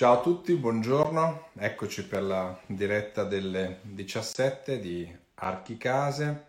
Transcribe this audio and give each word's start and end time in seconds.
Ciao 0.00 0.14
a 0.14 0.20
tutti, 0.22 0.54
buongiorno, 0.54 1.48
eccoci 1.58 2.06
per 2.06 2.22
la 2.22 2.58
diretta 2.64 3.22
delle 3.24 3.80
17 3.82 4.80
di 4.80 5.14
Archicase. 5.34 6.44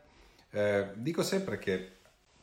Eh, 0.51 0.87
dico 0.93 1.21
sempre 1.21 1.59
che 1.59 1.91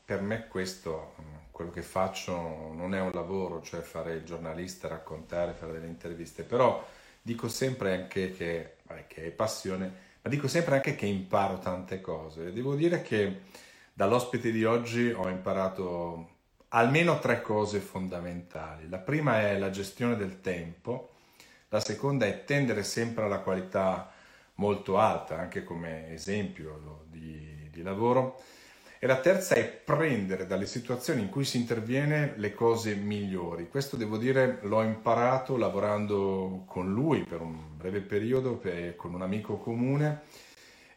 per 0.05 0.21
me 0.21 0.49
questo, 0.49 1.15
quello 1.51 1.71
che 1.71 1.81
faccio 1.81 2.35
non 2.75 2.95
è 2.95 3.01
un 3.01 3.13
lavoro, 3.13 3.63
cioè 3.63 3.81
fare 3.81 4.17
il 4.17 4.25
giornalista, 4.25 4.87
raccontare, 4.87 5.55
fare 5.55 5.73
delle 5.73 5.87
interviste, 5.87 6.43
però 6.43 6.87
dico 7.23 7.49
sempre 7.49 7.95
anche 7.95 8.33
che, 8.33 8.77
vabbè, 8.83 9.07
che 9.07 9.29
è 9.29 9.31
passione, 9.31 9.93
ma 10.21 10.29
dico 10.29 10.47
sempre 10.47 10.75
anche 10.75 10.95
che 10.95 11.07
imparo 11.07 11.59
tante 11.59 12.03
cose. 12.03 12.53
Devo 12.53 12.75
dire 12.75 13.01
che 13.01 13.45
dall'ospite 13.95 14.51
di 14.51 14.65
oggi 14.67 15.11
ho 15.11 15.27
imparato 15.29 16.37
almeno 16.69 17.19
tre 17.19 17.41
cose 17.41 17.81
fondamentali. 17.81 18.89
La 18.89 18.99
prima 18.99 19.41
è 19.41 19.59
la 19.59 19.71
gestione 19.71 20.17
del 20.17 20.41
tempo, 20.41 21.11
la 21.69 21.81
seconda 21.81 22.27
è 22.27 22.45
tendere 22.45 22.83
sempre 22.83 23.25
alla 23.25 23.41
qualità 23.41 24.11
molto 24.55 24.99
alta, 24.99 25.39
anche 25.39 25.65
come 25.65 26.13
esempio 26.13 27.05
di, 27.11 27.69
di 27.71 27.83
lavoro, 27.83 28.41
e 28.99 29.07
la 29.07 29.21
terza 29.21 29.55
è 29.55 29.65
prendere 29.65 30.47
dalle 30.47 30.67
situazioni 30.67 31.23
in 31.23 31.29
cui 31.29 31.45
si 31.45 31.57
interviene 31.57 32.33
le 32.37 32.53
cose 32.53 32.97
migliori. 32.97 33.69
Questo 33.69 33.97
devo 33.97 34.17
dire 34.17 34.59
l'ho 34.63 34.83
imparato 34.83 35.57
lavorando 35.57 36.65
con 36.67 36.93
lui 36.93 37.23
per 37.23 37.41
un 37.41 37.77
breve 37.77 38.01
periodo, 38.01 38.61
con 38.97 39.15
un 39.15 39.23
amico 39.23 39.59
comune 39.59 40.23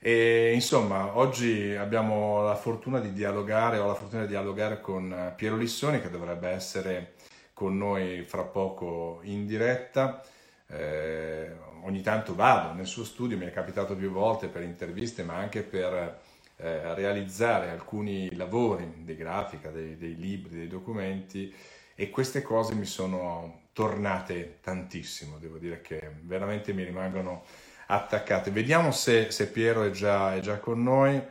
e 0.03 0.51
insomma, 0.55 1.15
oggi 1.15 1.75
abbiamo 1.75 2.41
la 2.41 2.55
fortuna 2.55 2.99
di 2.99 3.13
dialogare, 3.13 3.77
ho 3.77 3.85
la 3.85 3.93
fortuna 3.93 4.23
di 4.23 4.29
dialogare 4.29 4.81
con 4.81 5.13
eh, 5.13 5.33
Piero 5.35 5.57
Lissoni 5.57 6.01
che 6.01 6.09
dovrebbe 6.09 6.49
essere 6.49 7.13
con 7.53 7.77
noi 7.77 8.23
fra 8.23 8.41
poco 8.41 9.19
in 9.21 9.45
diretta. 9.45 10.23
Eh, 10.67 11.51
ogni 11.83 12.01
tanto 12.01 12.33
vado 12.33 12.73
nel 12.73 12.87
suo 12.87 13.03
studio, 13.03 13.37
mi 13.37 13.45
è 13.45 13.51
capitato 13.51 13.95
più 13.95 14.09
volte 14.09 14.47
per 14.47 14.63
interviste, 14.63 15.21
ma 15.21 15.35
anche 15.35 15.61
per 15.61 16.19
eh, 16.55 16.95
realizzare 16.95 17.69
alcuni 17.69 18.33
lavori 18.35 19.03
di 19.03 19.15
grafica, 19.15 19.69
dei, 19.69 19.97
dei 19.97 20.15
libri, 20.15 20.55
dei 20.55 20.67
documenti 20.67 21.53
e 21.93 22.09
queste 22.09 22.41
cose 22.41 22.73
mi 22.73 22.85
sono 22.85 23.65
tornate 23.71 24.57
tantissimo, 24.61 25.37
devo 25.37 25.59
dire 25.59 25.81
che 25.81 26.09
veramente 26.21 26.73
mi 26.73 26.83
rimangono 26.83 27.43
attaccate. 27.91 28.51
Vediamo 28.51 28.91
se, 28.91 29.31
se 29.31 29.49
Piero 29.49 29.83
è 29.83 29.91
già, 29.91 30.33
è 30.35 30.39
già 30.39 30.59
con 30.59 30.81
noi, 30.81 31.21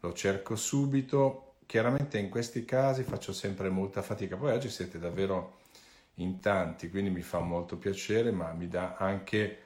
lo 0.00 0.12
cerco 0.12 0.56
subito. 0.56 1.54
Chiaramente 1.66 2.18
in 2.18 2.28
questi 2.28 2.64
casi 2.64 3.02
faccio 3.02 3.32
sempre 3.32 3.68
molta 3.68 4.02
fatica, 4.02 4.36
poi 4.36 4.52
oggi 4.52 4.70
siete 4.70 4.98
davvero 4.98 5.58
in 6.14 6.40
tanti, 6.40 6.90
quindi 6.90 7.10
mi 7.10 7.22
fa 7.22 7.40
molto 7.40 7.76
piacere, 7.76 8.30
ma 8.30 8.52
mi 8.52 8.68
dà 8.68 8.96
anche 8.98 9.62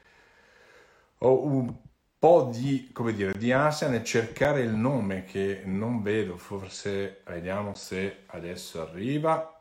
ho 1.18 1.44
un 1.44 1.72
po' 2.18 2.50
di, 2.52 2.90
come 2.92 3.12
dire, 3.12 3.32
di 3.38 3.52
ansia 3.52 3.88
nel 3.88 4.04
cercare 4.04 4.62
il 4.62 4.74
nome 4.74 5.24
che 5.24 5.62
non 5.64 6.02
vedo, 6.02 6.36
forse 6.36 7.22
vediamo 7.26 7.74
se 7.74 8.24
adesso 8.26 8.82
arriva, 8.82 9.60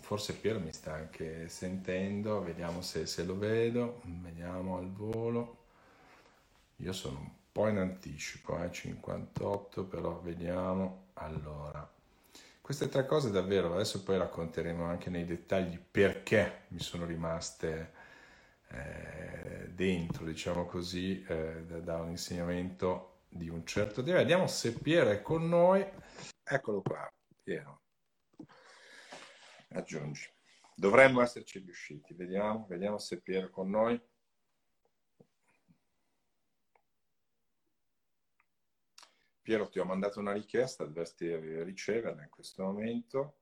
forse 0.00 0.34
Piero 0.34 0.60
mi 0.60 0.72
sta 0.72 0.92
anche 0.92 1.48
sentendo, 1.48 2.42
vediamo 2.42 2.82
se, 2.82 3.06
se 3.06 3.24
lo 3.24 3.38
vedo, 3.38 4.00
vediamo 4.04 4.76
al 4.76 4.90
volo. 4.90 5.59
Io 6.80 6.92
sono 6.92 7.18
un 7.18 7.30
po' 7.52 7.68
in 7.68 7.76
anticipo, 7.76 8.62
eh, 8.62 8.70
58, 8.70 9.84
però 9.84 10.18
vediamo. 10.20 11.08
Allora, 11.14 11.88
queste 12.60 12.88
tre 12.88 13.04
cose 13.04 13.30
davvero, 13.30 13.74
adesso 13.74 14.02
poi 14.02 14.16
racconteremo 14.16 14.84
anche 14.84 15.10
nei 15.10 15.26
dettagli 15.26 15.78
perché 15.78 16.62
mi 16.68 16.80
sono 16.80 17.04
rimaste 17.04 17.92
eh, 18.68 19.68
dentro, 19.74 20.24
diciamo 20.24 20.64
così, 20.64 21.22
eh, 21.28 21.64
da, 21.66 21.80
da, 21.80 21.96
un 21.98 22.10
insegnamento 22.10 23.24
di 23.28 23.50
un 23.50 23.66
certo 23.66 24.02
tipo. 24.02 24.16
Vediamo 24.16 24.46
se 24.46 24.72
Piero 24.72 25.10
è 25.10 25.20
con 25.20 25.48
noi. 25.48 25.84
Eccolo 26.42 26.80
qua, 26.80 27.12
Piero. 27.42 27.80
Aggiungi. 29.70 30.28
Dovremmo 30.74 31.20
esserci 31.20 31.58
riusciti, 31.58 32.14
vediamo, 32.14 32.64
vediamo 32.68 32.96
se 32.98 33.20
Piero 33.20 33.48
è 33.48 33.50
con 33.50 33.68
noi. 33.68 34.00
Piero, 39.42 39.68
ti 39.68 39.78
ho 39.78 39.84
mandato 39.84 40.20
una 40.20 40.32
richiesta, 40.32 40.84
dovresti 40.84 41.34
riceverla 41.62 42.22
in 42.22 42.28
questo 42.28 42.62
momento, 42.62 43.38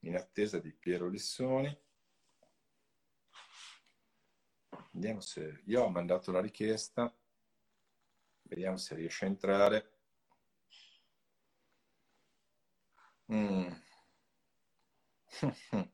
in 0.00 0.16
attesa 0.16 0.58
di 0.58 0.72
Piero 0.72 1.08
Lissoni. 1.08 1.76
Vediamo 4.90 5.20
se 5.20 5.62
io 5.66 5.82
ho 5.82 5.88
mandato 5.88 6.32
la 6.32 6.40
richiesta, 6.40 7.14
vediamo 8.42 8.76
se 8.76 8.94
riesce 8.96 9.24
a 9.24 9.28
entrare. 9.28 9.92
Mm. 13.32 13.72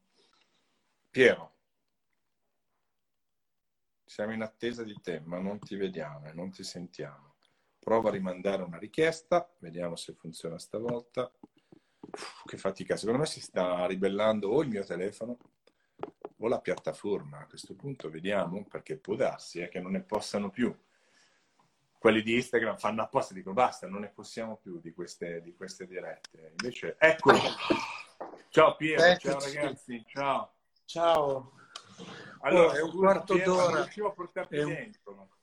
Piero, 1.11 1.55
siamo 4.05 4.33
in 4.33 4.43
attesa 4.43 4.83
di 4.83 4.95
te, 5.01 5.21
ma 5.21 5.39
non 5.39 5.59
ti 5.59 5.77
vediamo 5.77 6.27
e 6.27 6.33
non 6.33 6.51
ti 6.51 6.65
sentiamo. 6.65 7.28
Prova 7.89 8.11
a 8.11 8.13
rimandare 8.13 8.63
una 8.63 8.77
richiesta, 8.77 9.51
vediamo 9.61 9.97
se 9.97 10.13
funziona 10.13 10.59
stavolta. 10.59 11.33
Uff, 12.01 12.45
che 12.45 12.59
fatica, 12.59 12.99
secondo 12.99 13.21
me 13.21 13.25
si 13.25 13.41
sta 13.41 13.87
ribellando 13.87 14.51
o 14.51 14.61
il 14.61 14.69
mio 14.69 14.85
telefono 14.85 15.39
o 16.37 16.49
la 16.49 16.61
piattaforma. 16.61 17.39
A 17.39 17.47
questo 17.47 17.75
punto 17.75 18.11
vediamo, 18.11 18.63
perché 18.67 18.99
può 18.99 19.15
darsi 19.15 19.61
eh, 19.61 19.71
che 19.71 19.81
non 19.81 19.93
ne 19.93 20.03
possano 20.03 20.51
più. 20.51 20.71
Quelli 21.99 22.21
di 22.21 22.35
Instagram 22.35 22.77
fanno 22.77 23.01
apposta, 23.01 23.33
dicono 23.33 23.55
basta, 23.55 23.89
non 23.89 24.03
ne 24.03 24.11
possiamo 24.11 24.59
più 24.59 24.79
di 24.81 24.93
queste, 24.93 25.41
di 25.41 25.55
queste 25.55 25.87
dirette. 25.87 26.57
Invece, 26.61 26.95
eccolo. 26.99 27.39
Ciao 28.51 28.77
Piero, 28.77 29.17
ciao 29.17 29.41
ragazzi, 29.41 30.05
ciao. 30.07 30.53
Ciao. 30.85 31.53
Allora, 32.41 32.73
oh, 32.73 32.75
è 32.75 32.83
un 32.83 32.97
quarto 32.97 33.37
d'ora. 33.37 33.89
È 34.49 34.63
un, 34.63 34.91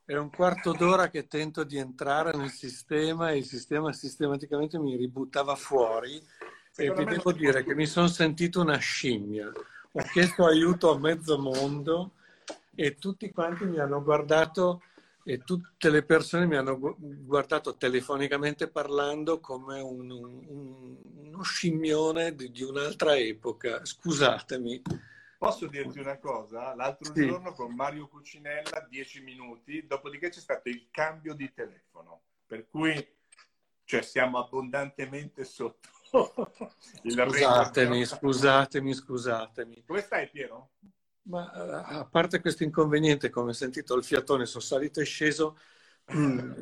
è 0.05 0.15
un 0.15 0.29
quarto 0.29 0.71
d'ora 0.73 1.09
che 1.09 1.27
tento 1.27 1.63
di 1.63 1.77
entrare 1.77 2.35
nel 2.37 2.51
sistema 2.51 3.31
e 3.31 3.37
il 3.37 3.45
sistema 3.45 3.91
sistematicamente 3.91 4.77
mi 4.77 4.95
ributtava 4.95 5.55
fuori 5.55 6.21
e 6.75 6.93
vi 6.93 7.05
devo 7.05 7.31
dire 7.31 7.63
che 7.63 7.73
mi 7.73 7.85
sono 7.85 8.07
sentito 8.07 8.61
una 8.61 8.77
scimmia. 8.77 9.51
Ho 9.91 10.03
chiesto 10.11 10.45
aiuto 10.45 10.93
a 10.93 10.99
mezzo 10.99 11.37
mondo 11.39 12.11
e 12.75 12.95
tutti 12.95 13.31
quanti 13.31 13.65
mi 13.65 13.79
hanno 13.79 14.03
guardato 14.03 14.81
e 15.23 15.39
tutte 15.43 15.89
le 15.89 16.03
persone 16.03 16.45
mi 16.45 16.55
hanno 16.55 16.77
guardato 16.77 17.75
telefonicamente 17.75 18.67
parlando 18.67 19.39
come 19.39 19.79
un, 19.79 20.11
un, 20.11 20.95
uno 21.15 21.41
scimmione 21.41 22.35
di, 22.35 22.51
di 22.51 22.61
un'altra 22.61 23.17
epoca. 23.17 23.83
Scusatemi. 23.83 24.81
Posso 25.37 25.67
dirti 25.67 25.99
una 25.99 26.17
cosa? 26.17 26.73
L'altro 26.75 27.13
sì. 27.13 27.27
giorno 27.27 27.53
con 27.53 27.73
Mario 27.73 28.07
Cucinella, 28.07 28.87
10 28.89 29.21
minuti, 29.21 29.85
dopodiché 29.85 30.29
c'è 30.29 30.39
stato 30.39 30.69
il 30.69 30.87
cambio 30.91 31.33
di 31.33 31.51
telefono, 31.53 32.21
per 32.45 32.67
cui 32.69 32.93
cioè, 33.83 34.01
siamo 34.01 34.39
abbondantemente 34.39 35.43
sotto 35.45 35.89
il 37.03 37.11
Scusatemi, 37.11 38.05
scusatemi, 38.05 38.93
scusatemi. 38.93 39.83
Come 39.85 40.01
stai 40.01 40.29
Piero? 40.29 40.71
Ma 41.23 41.51
eh, 41.53 41.95
a 41.97 42.05
parte 42.05 42.39
questo 42.39 42.63
inconveniente, 42.63 43.29
come 43.29 43.49
ho 43.49 43.53
sentito 43.53 43.95
il 43.95 44.03
fiatone, 44.03 44.45
sono 44.45 44.63
salito 44.63 44.99
e 44.99 45.05
sceso, 45.05 45.57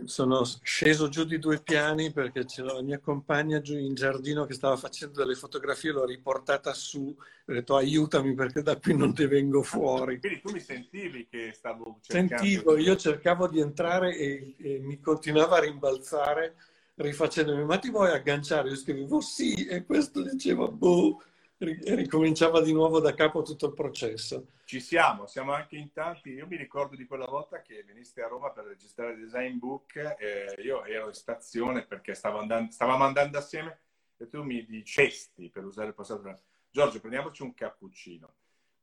sono 0.05 0.43
sceso 0.61 1.09
giù 1.09 1.25
di 1.25 1.37
due 1.37 1.61
piani 1.61 2.11
perché 2.11 2.45
c'era 2.45 2.73
la 2.73 2.81
mia 2.81 2.99
compagna 2.99 3.59
giù 3.59 3.77
in 3.77 3.93
giardino 3.93 4.45
che 4.45 4.53
stava 4.53 4.77
facendo 4.77 5.19
delle 5.19 5.35
fotografie, 5.35 5.91
l'ho 5.91 6.05
riportata 6.05 6.73
su, 6.73 7.13
ho 7.15 7.51
detto 7.51 7.75
aiutami 7.75 8.33
perché 8.35 8.61
da 8.61 8.77
qui 8.77 8.95
non 8.95 9.13
ti 9.13 9.25
vengo 9.25 9.61
fuori. 9.61 10.19
Quindi 10.19 10.41
tu 10.41 10.51
mi 10.51 10.61
sentivi 10.61 11.27
che 11.29 11.51
stavo 11.53 11.99
cercando? 12.01 12.37
Sentivo, 12.37 12.77
io 12.77 12.95
cercavo 12.95 13.47
di 13.47 13.59
entrare 13.59 14.15
e, 14.15 14.55
e 14.57 14.79
mi 14.79 14.99
continuava 15.01 15.57
a 15.57 15.61
rimbalzare 15.61 16.55
rifacendomi 16.95 17.65
ma 17.65 17.77
ti 17.79 17.89
vuoi 17.89 18.11
agganciare? 18.11 18.69
Io 18.69 18.75
scrivevo 18.75 19.19
sì 19.19 19.65
e 19.65 19.83
questo 19.83 20.21
diceva 20.21 20.67
boh 20.67 21.21
ricominciava 21.63 22.61
di 22.61 22.73
nuovo 22.73 22.99
da 22.99 23.13
capo 23.13 23.41
tutto 23.41 23.67
il 23.67 23.73
processo. 23.73 24.47
Ci 24.65 24.79
siamo, 24.79 25.25
siamo 25.25 25.53
anche 25.53 25.75
in 25.75 25.91
tanti. 25.91 26.29
Io 26.29 26.47
mi 26.47 26.57
ricordo 26.57 26.95
di 26.95 27.05
quella 27.05 27.25
volta 27.25 27.61
che 27.61 27.83
veniste 27.83 28.21
a 28.21 28.27
Roma 28.27 28.51
per 28.51 28.65
registrare 28.65 29.13
il 29.13 29.19
design 29.19 29.57
book. 29.57 29.95
Eh, 29.95 30.61
io 30.61 30.85
ero 30.85 31.07
in 31.07 31.13
stazione 31.13 31.85
perché 31.85 32.13
stavo 32.13 32.39
andando, 32.39 32.71
stavamo 32.71 33.03
andando 33.03 33.37
assieme 33.37 33.79
e 34.17 34.27
tu 34.27 34.43
mi 34.43 34.65
dicesti, 34.65 35.49
per 35.49 35.65
usare 35.65 35.89
il 35.89 35.93
passato, 35.93 36.39
Giorgio, 36.69 36.99
prendiamoci 36.99 37.41
un 37.41 37.53
cappuccino. 37.53 38.33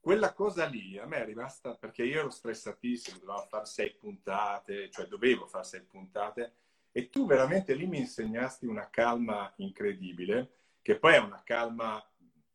Quella 0.01 0.33
cosa 0.33 0.65
lì 0.65 0.99
a 0.99 1.07
me 1.07 1.19
è 1.19 1.25
rimasta 1.25 1.75
perché 1.75 2.05
io 2.05 2.21
ero 2.21 2.31
stressatissimo, 2.31 3.19
dovevo 3.19 3.47
fare 3.49 3.67
sei 3.67 3.93
puntate, 3.93 4.91
cioè 4.91 5.07
dovevo 5.07 5.47
fare 5.47 5.65
sei 5.65 5.83
puntate 5.83 6.53
e 6.93 7.11
tu 7.11 7.27
veramente 7.27 7.75
lì 7.75 7.87
mi 7.87 7.99
insegnasti 7.99 8.67
una 8.67 8.89
calma 8.91 9.53
incredibile, 9.57 10.51
che 10.83 10.97
poi 10.97 11.15
è 11.15 11.19
una 11.19 11.43
calma 11.45 12.03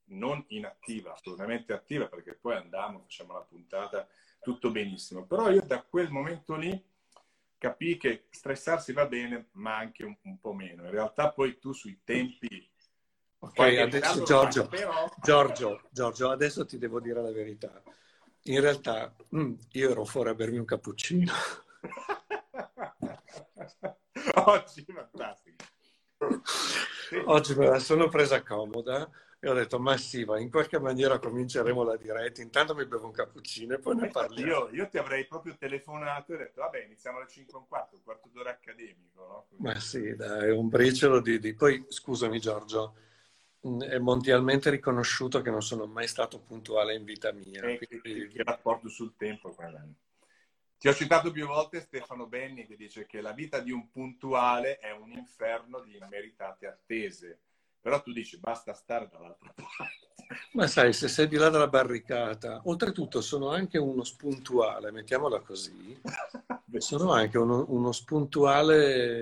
non 0.08 0.44
inattiva, 0.50 1.14
assolutamente 1.14 1.74
attiva, 1.74 2.08
perché 2.08 2.34
poi 2.34 2.56
andiamo, 2.56 3.00
facciamo 3.00 3.34
la 3.34 3.42
puntata, 3.42 4.08
tutto 4.42 4.72
benissimo. 4.72 5.26
Però 5.26 5.50
io 5.50 5.62
da 5.62 5.82
quel 5.82 6.12
momento 6.12 6.56
lì 6.56 6.84
capii 7.58 7.98
che 7.98 8.26
stressarsi 8.30 8.94
va 8.94 9.08
bene, 9.08 9.48
ma 9.54 9.78
anche 9.78 10.04
un, 10.04 10.16
un 10.24 10.40
po' 10.40 10.54
meno. 10.54 10.84
In 10.84 10.92
realtà 10.92 11.32
poi 11.32 11.58
tu 11.60 11.74
sui 11.74 12.02
tempi... 12.04 12.70
Ok, 13.40 13.60
adesso 13.60 14.24
Giorgio, 14.24 14.68
però... 14.68 15.10
Giorgio, 15.22 15.82
Giorgio, 15.92 16.30
adesso 16.30 16.66
ti 16.66 16.78
devo 16.78 17.00
dire 17.00 17.22
la 17.22 17.32
verità. 17.32 17.82
In 18.44 18.62
realtà 18.62 19.16
mm, 19.36 19.54
io 19.72 19.90
ero 19.90 20.06
fuori 20.06 20.30
a 20.30 20.36
bermi 20.36 20.58
un 20.58 20.66
cappuccino. 20.66 21.32
Oggi, 24.46 24.86
fantastico. 24.88 25.64
Oggi 27.26 27.56
me 27.56 27.68
la 27.68 27.80
sono 27.80 28.08
presa 28.08 28.42
comoda 28.42 29.10
e 29.46 29.50
ho 29.50 29.54
detto, 29.54 29.78
ma 29.78 29.96
sì, 29.96 30.26
ma 30.26 30.40
in 30.40 30.50
qualche 30.50 30.80
maniera 30.80 31.20
cominceremo 31.20 31.84
la 31.84 31.98
diretta. 31.98 32.42
Intanto 32.42 32.74
mi 32.74 32.88
bevo 32.88 33.06
un 33.06 33.12
cappuccino 33.12 33.76
e 33.76 33.80
poi 33.80 33.96
ne 33.96 34.08
parliamo. 34.08 34.70
Io, 34.70 34.70
io, 34.72 34.88
ti 34.88 34.98
avrei 34.98 35.28
proprio 35.28 35.56
telefonato 35.56 36.34
e 36.34 36.38
detto, 36.38 36.62
vabbè, 36.62 36.86
iniziamo 36.86 37.20
alle 37.20 37.28
5 37.28 37.54
e 37.54 37.58
un 37.58 37.68
quarto, 37.68 37.96
un 37.96 38.02
quarto 38.02 38.28
d'ora 38.34 38.50
accademico. 38.50 39.28
No? 39.28 39.46
Ma 39.58 39.80
sì, 39.80 40.16
dai, 40.16 40.50
un 40.50 40.68
briciolo 40.68 41.20
di, 41.20 41.38
di... 41.38 41.54
Poi, 41.54 41.86
scusami 41.88 42.40
Giorgio, 42.40 42.96
mm, 43.68 43.84
è 43.84 44.00
mondialmente 44.00 44.72
riconosciuto 44.72 45.44
che 45.44 45.52
non 45.52 45.62
sono 45.62 45.86
mai 45.86 46.08
stato 46.08 46.40
puntuale 46.40 46.96
in 46.96 47.04
vita 47.04 47.32
mia. 47.32 47.62
Eh, 47.62 47.78
quindi... 47.78 48.28
Che 48.30 48.44
rapporto 48.44 48.90
sul 48.90 49.14
tempo 49.16 49.52
quell'anno. 49.54 49.94
Ti 50.80 50.88
ho 50.88 50.94
citato 50.96 51.30
più 51.30 51.46
volte 51.46 51.82
Stefano 51.82 52.26
Benni 52.26 52.66
che 52.66 52.76
dice 52.76 53.06
che 53.06 53.22
la 53.22 53.32
vita 53.32 53.60
di 53.60 53.70
un 53.70 53.92
puntuale 53.92 54.80
è 54.80 54.90
un 54.90 55.12
inferno 55.12 55.82
di 55.82 55.98
immeritate 56.02 56.66
attese. 56.66 57.42
Però 57.86 58.02
tu 58.02 58.12
dici 58.12 58.40
basta 58.40 58.74
stare 58.74 59.08
dall'altra 59.12 59.54
parte. 59.54 60.48
Ma 60.54 60.66
sai, 60.66 60.92
se 60.92 61.08
sei 61.08 61.28
di 61.28 61.36
là 61.36 61.50
dalla 61.50 61.68
barricata, 61.68 62.62
oltretutto 62.64 63.22
sono 63.22 63.52
anche 63.52 63.78
uno 63.78 64.04
spuntuale, 64.04 64.90
mettiamola 64.90 65.42
così, 65.42 66.02
sono 66.78 67.12
anche 67.12 67.38
uno, 67.38 67.64
uno 67.68 67.92
spuntuale 67.92 69.22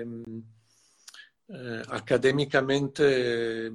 eh, 1.44 1.82
accademicamente 1.88 3.70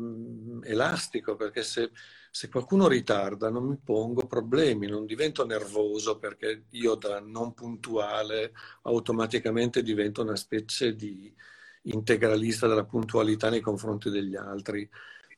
elastico, 0.64 1.36
perché 1.36 1.62
se, 1.62 1.92
se, 2.32 2.50
qualcuno 2.50 2.88
ritarda 2.88 3.52
non 3.52 3.68
mi 3.68 3.78
pongo 3.78 4.26
problemi, 4.26 4.88
non 4.88 5.06
divento 5.06 5.46
nervoso 5.46 6.18
perché 6.18 6.64
io 6.72 6.96
da 6.96 7.20
non 7.20 7.54
puntuale 7.54 8.54
automaticamente 8.82 9.84
divento 9.84 10.24
una 10.24 10.36
specie 10.36 10.96
di 10.96 11.32
integralista 11.94 12.68
della 12.68 12.86
puntualità 12.86 13.50
nei 13.50 13.62
confronti 13.62 14.10
degli 14.10 14.36
altri. 14.36 14.90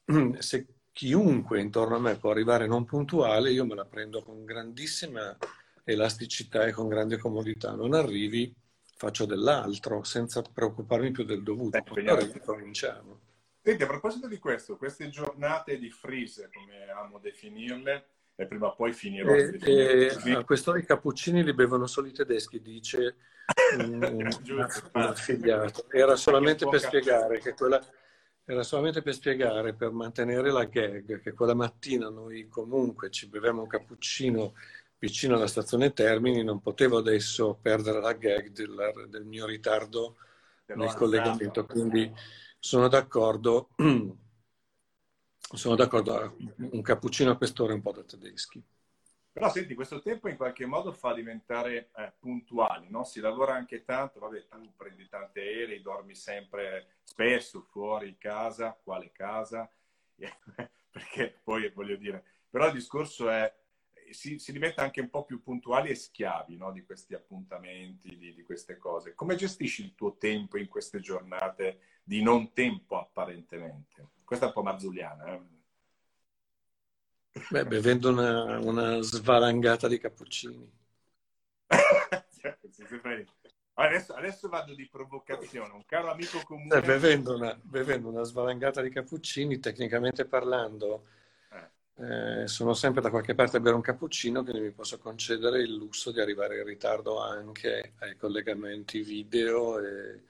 Se 0.40 0.68
chiunque 0.92 1.60
intorno 1.60 1.96
a 1.96 2.00
me 2.00 2.18
può 2.18 2.32
arrivare 2.32 2.68
non 2.68 2.86
puntuale, 2.86 3.52
io 3.52 3.66
me 3.66 3.76
la 3.76 3.86
prendo 3.86 4.22
con 4.22 4.46
grandissima 4.46 5.38
elasticità 5.84 6.66
e 6.66 6.72
con 6.72 6.88
grande 6.88 7.18
comodità. 7.18 7.74
Non 7.74 7.94
arrivi, 7.94 8.54
faccio 8.96 9.26
dell'altro 9.26 10.04
senza 10.04 10.42
preoccuparmi 10.42 11.12
più 11.12 11.24
del 11.24 11.44
dovuto. 11.44 11.82
Poi 11.82 12.08
ora 12.08 12.26
ricominciamo. 12.26 13.20
Senti, 13.64 13.84
a 13.84 13.88
proposito 13.88 14.28
di 14.28 14.40
questo, 14.40 14.76
queste 14.76 15.10
giornate 15.10 15.78
di 15.78 15.92
freeze, 15.92 16.50
come 16.52 16.90
amo 16.90 17.20
definirle, 17.20 18.08
e 18.42 18.48
prima 18.48 18.68
o 18.68 18.76
poi 18.76 18.92
finirò 18.92 19.34
e, 19.34 19.60
e 19.62 20.32
a 20.34 20.44
quest'ora 20.44 20.80
i 20.80 20.86
cappuccini 20.86 21.44
li 21.44 21.54
bevono 21.54 21.86
solo 21.86 22.08
i 22.08 22.12
tedeschi, 22.12 22.60
dice 22.62 23.16
un, 23.78 24.68
affiliato. 24.94 25.86
Era 25.90 26.16
solamente 26.16 26.68
per 26.68 26.80
spiegare 26.80 27.40
che 27.40 27.54
quella 27.54 27.80
era 28.44 28.64
solamente 28.64 29.02
per 29.02 29.14
spiegare, 29.14 29.74
per 29.74 29.92
mantenere 29.92 30.52
la 30.52 30.66
gag, 30.66 31.22
che 31.22 31.34
quella 31.34 31.54
mattina 31.54 32.10
noi 32.10 32.48
comunque 32.50 33.12
ci 33.12 33.28
bevevamo 33.28 33.62
un 33.62 33.68
cappuccino 33.68 34.56
vicino 34.98 35.36
alla 35.36 35.48
stazione 35.48 35.94
Termini, 35.94 36.44
non 36.44 36.60
potevo 36.62 36.98
adesso 36.98 37.58
perdere 37.62 38.02
la 38.02 38.14
gag 38.14 38.50
del, 38.50 39.08
del 39.08 39.26
mio 39.26 39.46
ritardo 39.46 40.18
nel 40.66 40.94
collegamento, 40.94 41.66
quindi 41.66 42.12
sono 42.60 42.88
d'accordo, 42.88 43.70
sono 45.58 45.76
d'accordo, 45.76 46.38
un 46.58 46.82
cappuccino 46.82 47.32
a 47.32 47.38
quest'ora 47.38 47.72
è 47.72 47.76
un 47.76 47.82
po' 47.82 47.92
da 47.92 48.04
tedeschi. 48.04 48.64
Però 49.34 49.50
senti, 49.50 49.76
questo 49.76 50.02
tempo 50.02 50.28
in 50.28 50.36
qualche 50.36 50.66
modo 50.66 50.92
fa 50.92 51.14
diventare 51.14 51.90
eh, 51.96 52.14
puntuali, 52.20 52.90
no? 52.90 53.06
Si 53.06 53.22
lavora 53.22 53.54
anche 53.54 53.86
tanto, 53.86 54.20
vabbè, 54.20 54.48
tu 54.50 54.74
prendi 54.76 55.08
tanti 55.08 55.40
aerei, 55.40 55.82
dormi 55.82 56.16
sempre 56.16 56.96
spesso 57.04 57.62
fuori 57.62 58.18
casa, 58.18 58.78
quale 58.84 59.12
casa? 59.14 59.70
Perché 60.92 61.40
poi 61.42 61.70
voglio 61.70 61.96
dire, 61.96 62.26
però 62.50 62.68
il 62.68 62.74
discorso 62.74 63.30
è, 63.30 63.54
si, 64.10 64.38
si 64.38 64.52
diventa 64.52 64.82
anche 64.82 65.00
un 65.00 65.10
po' 65.10 65.24
più 65.24 65.42
puntuali 65.42 65.90
e 65.90 65.96
schiavi 65.96 66.58
no? 66.58 66.74
di 66.74 66.84
questi 66.84 67.14
appuntamenti, 67.14 68.18
di, 68.18 68.34
di 68.34 68.44
queste 68.44 68.78
cose. 68.78 69.16
Come 69.16 69.36
gestisci 69.36 69.84
il 69.84 69.96
tuo 69.96 70.18
tempo 70.18 70.58
in 70.58 70.68
queste 70.68 71.00
giornate 71.00 72.00
di 72.04 72.22
non 72.22 72.52
tempo 72.52 73.00
apparentemente? 73.00 74.20
Questa 74.32 74.48
è 74.48 74.54
un 74.56 74.64
po' 74.64 74.64
mazzuliana, 74.64 75.26
eh? 75.34 75.42
Beh, 77.50 77.66
bevendo 77.66 78.12
una, 78.12 78.60
una 78.60 79.02
svalangata 79.02 79.90
di 79.90 79.98
cappuccini. 79.98 80.72
adesso, 83.74 84.14
adesso, 84.14 84.48
vado 84.48 84.74
di 84.74 84.88
provocazione. 84.88 85.74
Un 85.74 85.84
caro 85.86 86.12
amico 86.12 86.40
comune... 86.46 86.78
Eh, 86.78 86.80
bevendo, 86.80 87.36
una, 87.36 87.60
bevendo 87.62 88.08
una 88.08 88.24
svalangata 88.24 88.82
di 88.82 88.90
cappuccini, 88.90 89.60
tecnicamente 89.60 90.24
parlando, 90.24 91.08
eh. 91.98 92.44
eh, 92.44 92.48
sono 92.48 92.74
sempre 92.74 93.02
da 93.02 93.10
qualche 93.10 93.36
parte 93.36 93.58
a 93.58 93.60
bere 93.60 93.76
un 93.76 93.82
cappuccino, 93.82 94.44
quindi 94.44 94.62
mi 94.62 94.72
posso 94.72 94.98
concedere 94.98 95.60
il 95.60 95.76
lusso 95.76 96.10
di 96.12 96.22
arrivare 96.22 96.58
in 96.58 96.64
ritardo 96.64 97.20
anche 97.20 97.96
ai 98.00 98.16
collegamenti 98.16 99.02
video 99.02 99.78
e, 99.78 100.22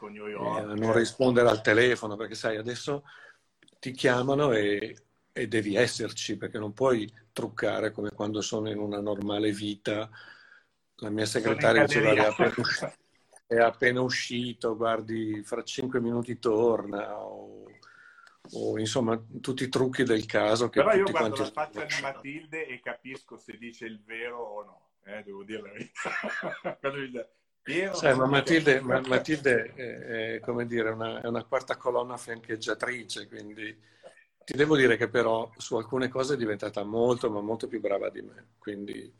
e 0.00 0.60
a 0.60 0.62
non 0.62 0.92
rispondere 0.92 1.48
al 1.48 1.60
telefono, 1.60 2.14
perché 2.14 2.36
sai, 2.36 2.56
adesso 2.56 3.02
ti 3.78 3.92
chiamano 3.92 4.52
e 4.52 4.96
e 5.38 5.46
devi 5.46 5.76
esserci 5.76 6.36
perché 6.36 6.58
non 6.58 6.72
puoi 6.72 7.10
truccare 7.32 7.92
come 7.92 8.10
quando 8.10 8.40
sono 8.40 8.68
in 8.68 8.78
una 8.78 9.00
normale 9.00 9.52
vita. 9.52 10.10
La 10.96 11.10
mia 11.10 11.26
segretaria 11.26 11.84
diceva 11.84 12.10
è 12.10 12.18
appena, 12.18 12.52
è 13.46 13.56
appena 13.56 14.00
uscito, 14.00 14.76
guardi, 14.76 15.40
fra 15.44 15.62
cinque 15.62 16.00
minuti 16.00 16.40
torna. 16.40 17.16
O, 17.16 17.66
o, 18.50 18.78
insomma 18.80 19.16
tutti 19.40 19.62
i 19.62 19.68
trucchi 19.68 20.02
del 20.02 20.26
caso. 20.26 20.68
Che 20.68 20.82
Però 20.82 20.96
io 20.96 21.04
guardo 21.04 21.36
quanti... 21.36 21.40
la 21.40 21.50
faccia 21.50 21.84
di 21.84 21.94
Matilde 22.02 22.66
e 22.66 22.80
capisco 22.80 23.36
se 23.36 23.56
dice 23.56 23.86
il 23.86 24.02
vero 24.04 24.38
o 24.38 24.64
no. 24.64 24.86
Eh, 25.04 25.22
devo 25.22 25.44
dire 25.44 25.62
la 25.62 26.90
verità. 26.90 27.28
Sai, 27.92 28.16
ma 28.16 28.26
Matilde, 28.26 28.80
ma, 28.80 29.00
Matilde 29.06 29.74
è, 29.74 30.34
è, 30.34 30.40
come 30.40 30.66
dire, 30.66 30.90
una, 30.90 31.20
è 31.20 31.26
una 31.26 31.44
quarta 31.44 31.76
colonna 31.76 32.16
fiancheggiatrice, 32.16 33.28
quindi 33.28 33.78
ti 34.42 34.56
devo 34.56 34.74
dire 34.76 34.96
che 34.96 35.08
però 35.08 35.50
su 35.58 35.76
alcune 35.76 36.08
cose 36.08 36.34
è 36.34 36.36
diventata 36.38 36.82
molto, 36.82 37.30
ma 37.30 37.42
molto 37.42 37.68
più 37.68 37.80
brava 37.80 38.08
di 38.08 38.22
me. 38.22 38.54
Quindi... 38.58 39.14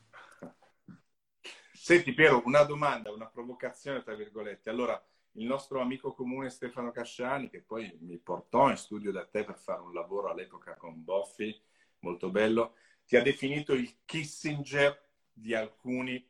Senti 1.71 2.13
Piero, 2.13 2.41
una 2.45 2.63
domanda, 2.63 3.11
una 3.11 3.27
provocazione, 3.27 4.01
tra 4.01 4.15
virgolette. 4.15 4.71
Allora, 4.71 4.99
il 5.33 5.45
nostro 5.45 5.79
amico 5.81 6.13
comune 6.13 6.49
Stefano 6.49 6.91
Casciani, 6.91 7.49
che 7.49 7.61
poi 7.61 7.95
mi 8.01 8.17
portò 8.17 8.69
in 8.69 8.77
studio 8.77 9.11
da 9.11 9.25
te 9.25 9.43
per 9.43 9.59
fare 9.59 9.81
un 9.81 9.93
lavoro 9.93 10.29
all'epoca 10.29 10.75
con 10.75 11.03
Boffi, 11.03 11.55
molto 11.99 12.31
bello, 12.31 12.73
ti 13.05 13.15
ha 13.15 13.21
definito 13.21 13.73
il 13.73 13.99
Kissinger 14.05 14.99
di 15.31 15.53
alcuni 15.53 16.27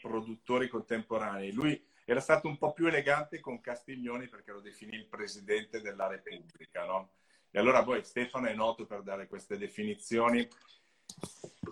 produttori 0.00 0.68
contemporanei. 0.68 1.52
Lui 1.52 1.82
era 2.04 2.20
stato 2.20 2.48
un 2.48 2.58
po' 2.58 2.72
più 2.72 2.86
elegante 2.86 3.40
con 3.40 3.60
Castiglioni 3.60 4.28
perché 4.28 4.52
lo 4.52 4.60
definì 4.60 4.94
il 4.94 5.06
presidente 5.06 5.80
della 5.80 6.06
Repubblica, 6.06 6.84
no? 6.84 7.12
E 7.50 7.58
allora 7.58 7.82
poi 7.82 8.04
Stefano 8.04 8.46
è 8.46 8.54
noto 8.54 8.84
per 8.84 9.02
dare 9.02 9.26
queste 9.26 9.56
definizioni. 9.56 10.46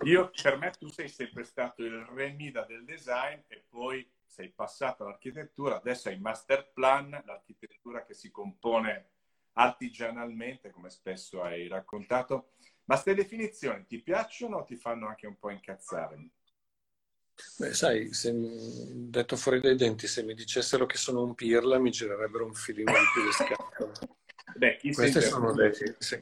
Io, 0.05 0.31
per 0.41 0.57
me 0.57 0.71
tu 0.71 0.87
sei 0.87 1.09
sempre 1.09 1.43
stato 1.43 1.83
il 1.83 2.05
remida 2.05 2.65
del 2.65 2.83
design 2.85 3.39
e 3.47 3.65
poi 3.67 4.09
sei 4.25 4.49
passato 4.49 5.03
all'architettura, 5.03 5.75
adesso 5.75 6.09
hai 6.09 6.19
master 6.19 6.71
plan, 6.73 7.09
l'architettura 7.25 8.03
che 8.03 8.13
si 8.13 8.31
compone 8.31 9.09
artigianalmente, 9.53 10.71
come 10.71 10.89
spesso 10.89 11.43
hai 11.43 11.67
raccontato. 11.67 12.53
Ma 12.85 12.95
queste 12.95 13.13
definizioni 13.13 13.85
ti 13.85 14.01
piacciono 14.01 14.57
o 14.57 14.63
ti 14.63 14.75
fanno 14.75 15.07
anche 15.07 15.27
un 15.27 15.37
po' 15.37 15.51
incazzare? 15.51 16.29
Beh, 17.57 17.73
sai, 17.73 18.13
se, 18.13 18.31
detto 18.33 19.35
fuori 19.35 19.59
dai 19.59 19.75
denti, 19.75 20.07
se 20.07 20.23
mi 20.23 20.33
dicessero 20.33 20.85
che 20.85 20.97
sono 20.97 21.23
un 21.23 21.33
pirla 21.33 21.79
mi 21.79 21.89
girerebbero 21.89 22.45
un 22.45 22.53
filino 22.53 22.91
di 22.91 22.97
più 23.13 23.23
le 23.23 23.31
scatole. 23.31 23.91
Beh, 24.55 24.79
Questi 24.93 25.21
sono, 25.21 25.51
dei, 25.53 25.71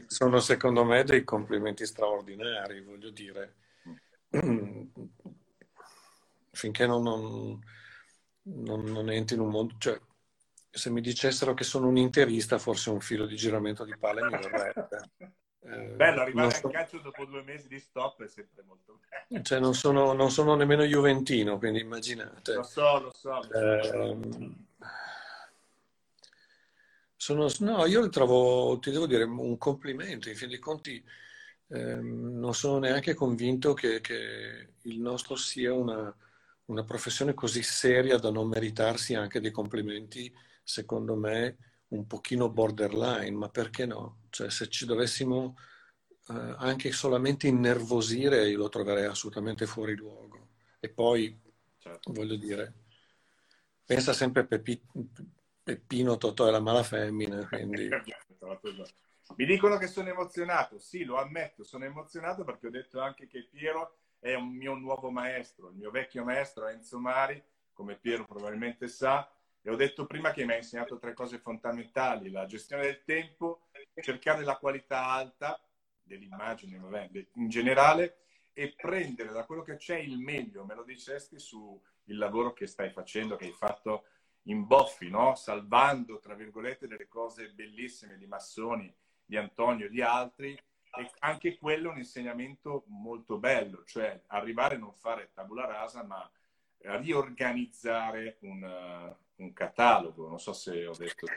sono, 0.07 0.39
secondo 0.39 0.85
me 0.85 1.03
dei 1.03 1.25
complimenti 1.25 1.85
straordinari, 1.85 2.81
voglio 2.81 3.09
dire. 3.09 3.55
Finché 6.51 6.85
non, 6.85 7.03
non, 7.03 7.59
non, 8.43 8.83
non, 8.85 9.09
entri 9.09 9.35
in 9.35 9.41
un 9.41 9.49
mondo... 9.49 9.75
Cioè, 9.77 9.99
se 10.69 10.89
mi 10.89 11.01
dicessero 11.01 11.53
che 11.53 11.65
sono 11.65 11.89
un 11.89 11.97
interista, 11.97 12.57
forse 12.57 12.89
un 12.89 13.01
filo 13.01 13.25
di 13.25 13.35
giramento 13.35 13.83
di 13.83 13.97
palle 13.97 14.23
mi 14.23 14.29
verrebbe. 14.29 14.89
Eh, 15.63 15.93
bello, 15.95 16.21
arrivare 16.21 16.51
so... 16.51 16.67
al 16.67 16.73
calcio 16.73 16.97
dopo 16.99 17.25
due 17.25 17.43
mesi 17.43 17.67
di 17.67 17.79
stop 17.79 18.23
è 18.23 18.27
sempre 18.27 18.63
molto 18.63 18.99
bello. 19.07 19.43
Cioè, 19.43 19.59
non 19.59 19.75
sono, 19.75 20.13
non 20.13 20.31
sono 20.31 20.55
nemmeno 20.55 20.83
Juventino, 20.83 21.57
quindi 21.59 21.79
immaginate. 21.79 22.55
Lo 22.55 22.63
so, 22.63 22.99
lo 22.99 23.11
so. 23.13 23.41
Eh, 23.51 24.55
sono, 27.15 27.47
no, 27.59 27.85
io 27.85 28.09
trovo, 28.09 28.79
ti 28.79 28.89
devo 28.89 29.05
dire, 29.05 29.23
un 29.23 29.57
complimento. 29.59 30.29
In 30.29 30.35
fin 30.35 30.49
dei 30.49 30.57
conti, 30.57 31.03
ehm, 31.67 32.39
non 32.39 32.55
sono 32.55 32.79
neanche 32.79 33.13
convinto 33.13 33.73
che, 33.75 34.01
che 34.01 34.69
il 34.81 34.99
nostro 34.99 35.35
sia 35.35 35.71
una, 35.71 36.11
una 36.65 36.83
professione 36.83 37.35
così 37.35 37.61
seria 37.61 38.17
da 38.17 38.31
non 38.31 38.47
meritarsi 38.47 39.13
anche 39.13 39.39
dei 39.39 39.51
complimenti, 39.51 40.33
secondo 40.63 41.15
me, 41.15 41.57
un 41.91 42.07
pochino 42.07 42.49
borderline, 42.49 43.31
ma 43.31 43.49
perché 43.49 43.85
no? 43.85 44.21
Cioè, 44.29 44.49
se 44.49 44.69
ci 44.69 44.85
dovessimo 44.85 45.55
eh, 46.29 46.55
anche 46.57 46.91
solamente 46.91 47.47
innervosire, 47.47 48.49
io 48.49 48.57
lo 48.57 48.69
troverei 48.69 49.05
assolutamente 49.05 49.65
fuori 49.65 49.95
luogo. 49.95 50.49
E 50.79 50.89
poi, 50.89 51.39
certo. 51.77 52.11
voglio 52.13 52.35
dire, 52.35 52.73
pensa 53.85 54.13
sempre 54.13 54.41
a 54.41 54.45
Pepi, 54.45 54.81
Peppino 55.63 56.17
Totò 56.17 56.47
e 56.47 56.51
la 56.51 56.61
mala 56.61 56.83
femmina, 56.83 57.45
quindi... 57.47 57.89
Mi 59.35 59.45
dicono 59.45 59.77
che 59.77 59.87
sono 59.87 60.09
emozionato, 60.09 60.77
sì, 60.77 61.05
lo 61.05 61.17
ammetto, 61.17 61.63
sono 61.63 61.85
emozionato 61.85 62.43
perché 62.43 62.67
ho 62.67 62.71
detto 62.71 62.99
anche 62.99 63.27
che 63.27 63.47
Piero 63.49 63.95
è 64.19 64.33
un 64.33 64.49
mio 64.49 64.75
nuovo 64.75 65.09
maestro, 65.09 65.69
il 65.69 65.75
mio 65.75 65.89
vecchio 65.89 66.23
maestro 66.23 66.67
Enzo 66.67 66.99
Mari, 66.99 67.41
come 67.71 67.95
Piero 67.95 68.25
probabilmente 68.25 68.89
sa, 68.89 69.29
e 69.61 69.69
ho 69.69 69.75
detto 69.75 70.07
prima 70.07 70.31
che 70.31 70.43
mi 70.45 70.53
ha 70.53 70.57
insegnato 70.57 70.97
tre 70.97 71.13
cose 71.13 71.37
fondamentali, 71.37 72.31
la 72.31 72.45
gestione 72.45 72.83
del 72.83 73.03
tempo, 73.03 73.67
cercare 74.01 74.43
la 74.43 74.57
qualità 74.57 75.05
alta 75.05 75.61
dell'immagine 76.01 76.77
vabbè, 76.79 77.09
in 77.35 77.49
generale 77.49 78.17
e 78.53 78.73
prendere 78.75 79.31
da 79.31 79.45
quello 79.45 79.61
che 79.61 79.77
c'è 79.77 79.97
il 79.97 80.17
meglio, 80.17 80.65
me 80.65 80.75
lo 80.75 80.83
dicesti 80.83 81.39
sul 81.39 81.79
lavoro 82.05 82.53
che 82.53 82.65
stai 82.67 82.89
facendo, 82.89 83.35
che 83.35 83.45
hai 83.45 83.53
fatto 83.53 84.05
in 84.43 84.65
boffi, 84.65 85.09
no? 85.09 85.35
salvando, 85.35 86.19
tra 86.19 86.33
virgolette, 86.33 86.87
delle 86.87 87.07
cose 87.07 87.51
bellissime 87.51 88.17
di 88.17 88.25
Massoni, 88.25 88.93
di 89.23 89.37
Antonio 89.37 89.85
e 89.85 89.89
di 89.89 90.01
altri, 90.01 90.53
e 90.53 91.11
anche 91.19 91.57
quello 91.57 91.89
è 91.89 91.91
un 91.91 91.99
insegnamento 91.99 92.83
molto 92.87 93.37
bello, 93.37 93.83
cioè 93.85 94.23
arrivare 94.27 94.75
a 94.75 94.79
non 94.79 94.93
fare 94.93 95.31
tabula 95.33 95.65
rasa, 95.65 96.03
ma 96.03 96.29
riorganizzare 96.79 98.37
un, 98.41 99.15
un 99.37 99.53
catalogo. 99.53 100.27
Non 100.27 100.39
so 100.39 100.53
se 100.53 100.85
ho 100.85 100.95
detto. 100.95 101.27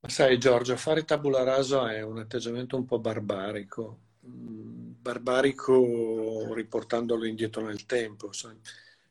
Sai 0.00 0.38
Giorgio, 0.38 0.76
fare 0.76 1.04
tabula 1.04 1.42
rasa 1.42 1.92
è 1.92 2.02
un 2.02 2.18
atteggiamento 2.18 2.76
un 2.76 2.84
po' 2.84 3.00
barbarico, 3.00 3.98
mm, 4.26 4.92
barbarico 5.00 6.54
riportandolo 6.54 7.24
indietro 7.24 7.62
nel 7.66 7.84
tempo. 7.84 8.30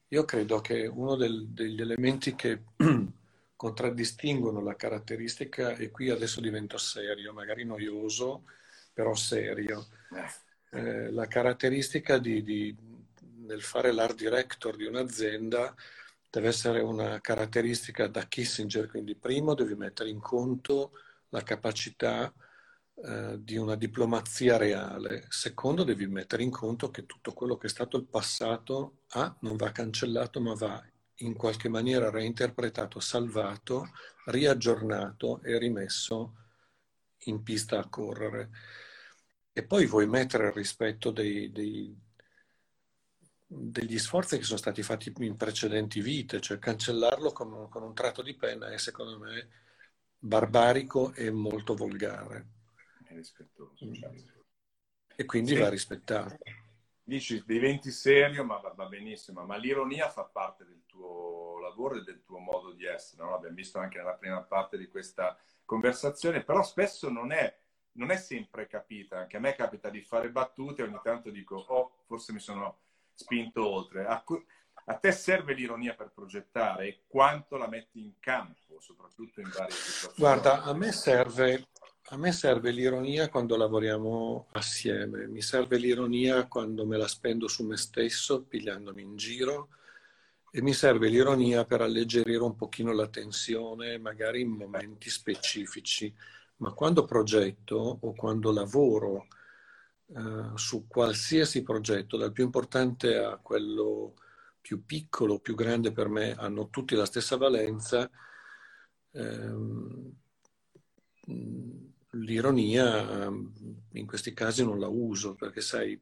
Io 0.10 0.24
credo 0.24 0.62
che 0.62 0.88
uno 0.88 1.16
del, 1.16 1.48
degli 1.50 1.82
elementi 1.82 2.36
che 2.36 2.64
contraddistinguono 3.56 4.62
la 4.62 4.76
caratteristica, 4.76 5.76
e 5.76 5.92
qui 5.92 6.10
adesso 6.10 6.40
divento 6.40 6.78
serio, 6.78 7.34
magari 7.34 7.66
noioso, 7.66 8.44
però 8.94 9.14
serio, 9.14 9.88
eh, 10.72 10.78
eh 10.78 11.12
la 11.12 11.28
caratteristica 11.28 12.18
di, 12.18 12.44
di, 12.44 12.76
nel 13.46 13.62
fare 13.62 13.92
l'art 13.92 14.16
director 14.16 14.76
di 14.76 14.86
un'azienda 14.86 15.76
deve 16.30 16.48
essere 16.50 16.82
una 16.82 17.20
caratteristica 17.22 18.08
da 18.08 18.28
Kissinger, 18.28 18.88
quindi 18.88 19.16
primo 19.16 19.54
devi 19.54 19.76
mettere 19.76 20.10
in 20.10 20.20
conto 20.20 20.92
la 21.30 21.44
capacità 21.44 22.34
eh, 22.96 23.38
di 23.40 23.58
una 23.58 23.76
diplomazia 23.76 24.58
reale, 24.58 25.26
secondo 25.30 25.84
devi 25.84 26.08
mettere 26.08 26.44
in 26.44 26.52
conto 26.52 26.90
che 26.90 27.06
tutto 27.06 27.34
quello 27.34 27.58
che 27.58 27.68
è 27.68 27.70
stato 27.70 27.98
il 27.98 28.06
passato 28.06 29.04
A 29.10 29.36
non 29.42 29.56
va 29.56 29.72
cancellato 29.72 30.42
ma 30.42 30.54
va 30.54 30.84
in 31.22 31.36
qualche 31.36 31.70
maniera 31.70 32.10
reinterpretato, 32.10 33.00
salvato, 33.00 33.92
riaggiornato 34.26 35.42
e 35.42 35.58
rimesso 35.58 36.34
in 37.26 37.44
pista 37.44 37.80
a 37.80 37.88
correre. 37.88 38.50
E 39.54 39.64
poi 39.64 39.86
vuoi 39.86 40.08
mettere 40.08 40.48
il 40.48 40.54
rispetto 40.54 41.12
dei, 41.12 41.52
dei 41.52 41.96
degli 43.48 43.98
sforzi 43.98 44.38
che 44.38 44.44
sono 44.44 44.58
stati 44.58 44.84
fatti 44.84 45.14
in 45.20 45.38
precedenti 45.38 46.02
vite, 46.02 46.42
cioè 46.42 46.60
cancellarlo 46.60 47.32
con, 47.32 47.70
con 47.70 47.82
un 47.82 47.94
tratto 47.94 48.22
di 48.22 48.36
penna 48.36 48.70
è 48.70 48.78
secondo 48.78 49.18
me 49.18 49.48
barbarico 50.20 51.14
e 51.14 51.32
molto 51.32 51.74
volgare. 51.74 52.48
rispettoso. 53.10 53.94
Certo. 53.94 54.46
E 55.16 55.26
quindi 55.26 55.56
sì. 55.56 55.60
va 55.60 55.70
rispettato. 55.70 56.38
Dici, 57.04 57.42
diventi 57.46 57.90
serio, 57.90 58.44
ma 58.44 58.58
va, 58.58 58.86
benissimo, 58.86 59.46
ma 59.46 59.56
l'ironia 59.56 60.10
fa 60.10 60.26
parte 60.26 60.66
del 60.66 60.84
tuo 60.86 61.60
lavoro 61.62 61.96
e 61.96 62.04
del 62.04 62.22
tuo 62.24 62.40
modo 62.40 62.74
di 62.74 62.86
essere, 62.86 63.24
no? 63.24 63.30
L'abbiamo 63.30 63.56
visto 63.56 63.80
anche 63.80 63.98
nella 63.98 64.16
prima 64.16 64.42
parte 64.42 64.78
di 64.78 64.88
questa 64.88 65.38
conversazione, 65.64 66.44
però 66.44 66.62
spesso 66.64 67.10
non 67.10 67.32
è, 67.32 67.58
non 67.94 68.12
è 68.12 68.18
sempre 68.18 68.68
capita, 68.68 69.20
anche 69.20 69.38
a 69.38 69.40
me 69.40 69.56
capita 69.56 69.90
di 69.90 70.02
fare 70.02 70.30
battute 70.30 70.84
ogni 70.84 71.00
tanto 71.02 71.30
dico, 71.30 71.56
oh, 71.56 72.04
forse 72.06 72.34
mi 72.34 72.40
sono 72.40 72.80
spinto 73.18 73.68
oltre. 73.68 74.06
A, 74.06 74.24
a, 74.86 74.94
te 74.94 75.12
serve 75.12 75.54
l'ironia 75.54 75.96
per 75.96 76.12
progettare 76.14 76.88
e 76.88 77.02
quanto 77.08 77.58
la 77.58 77.68
metti 77.68 78.00
in 78.00 78.14
campo, 78.20 78.80
soprattutto 78.80 79.42
in 79.42 79.50
varie 79.50 79.76
situazioni? 79.76 80.16
Guarda, 80.18 80.64
a 80.64 80.74
me 80.74 80.92
serve, 80.92 81.68
a 82.10 82.18
me 82.18 82.32
serve 82.32 82.72
l'ironia 82.72 83.28
quando 83.30 83.58
lavoriamo 83.58 84.48
assieme, 84.52 85.28
mi 85.28 85.42
serve 85.42 85.78
l'ironia 85.78 86.48
quando 86.48 86.86
me 86.86 86.98
la 86.98 87.08
spendo 87.08 87.48
su 87.48 87.66
me 87.66 87.76
stesso, 87.76 88.44
pigliandomi 88.44 89.02
in 89.02 89.16
giro, 89.18 89.70
e 90.52 90.62
mi 90.62 90.74
serve 90.74 91.10
l'ironia 91.10 91.66
per 91.66 91.82
alleggerire 91.82 92.42
un 92.42 92.56
pochino 92.56 92.94
la 92.94 93.08
tensione, 93.08 93.98
magari 93.98 94.42
in 94.42 94.50
momenti 94.50 95.10
specifici. 95.10 96.14
Ma 96.58 96.72
quando 96.72 97.06
progetto 97.06 98.00
o 98.02 98.14
quando 98.14 98.52
lavoro 98.52 99.28
eh, 100.16 100.52
su 100.56 100.88
qualsiasi 100.88 101.64
progetto, 101.64 102.18
dal 102.18 102.32
più 102.32 102.46
importante 102.46 103.18
a 103.18 103.38
quello 103.38 104.14
più 104.62 104.86
piccolo, 104.86 105.40
più 105.40 105.56
grande 105.56 105.92
per 105.92 106.10
me, 106.10 106.34
hanno 106.34 106.70
tutti 106.70 106.96
la 106.96 107.06
stessa 107.06 107.38
valenza, 107.38 108.10
ehm, 109.12 110.12
l'ironia 112.12 113.28
in 113.28 114.06
questi 114.06 114.34
casi 114.34 114.64
non 114.64 114.80
la 114.80 114.88
uso 114.88 115.36
perché 115.36 115.62
sai, 115.62 116.00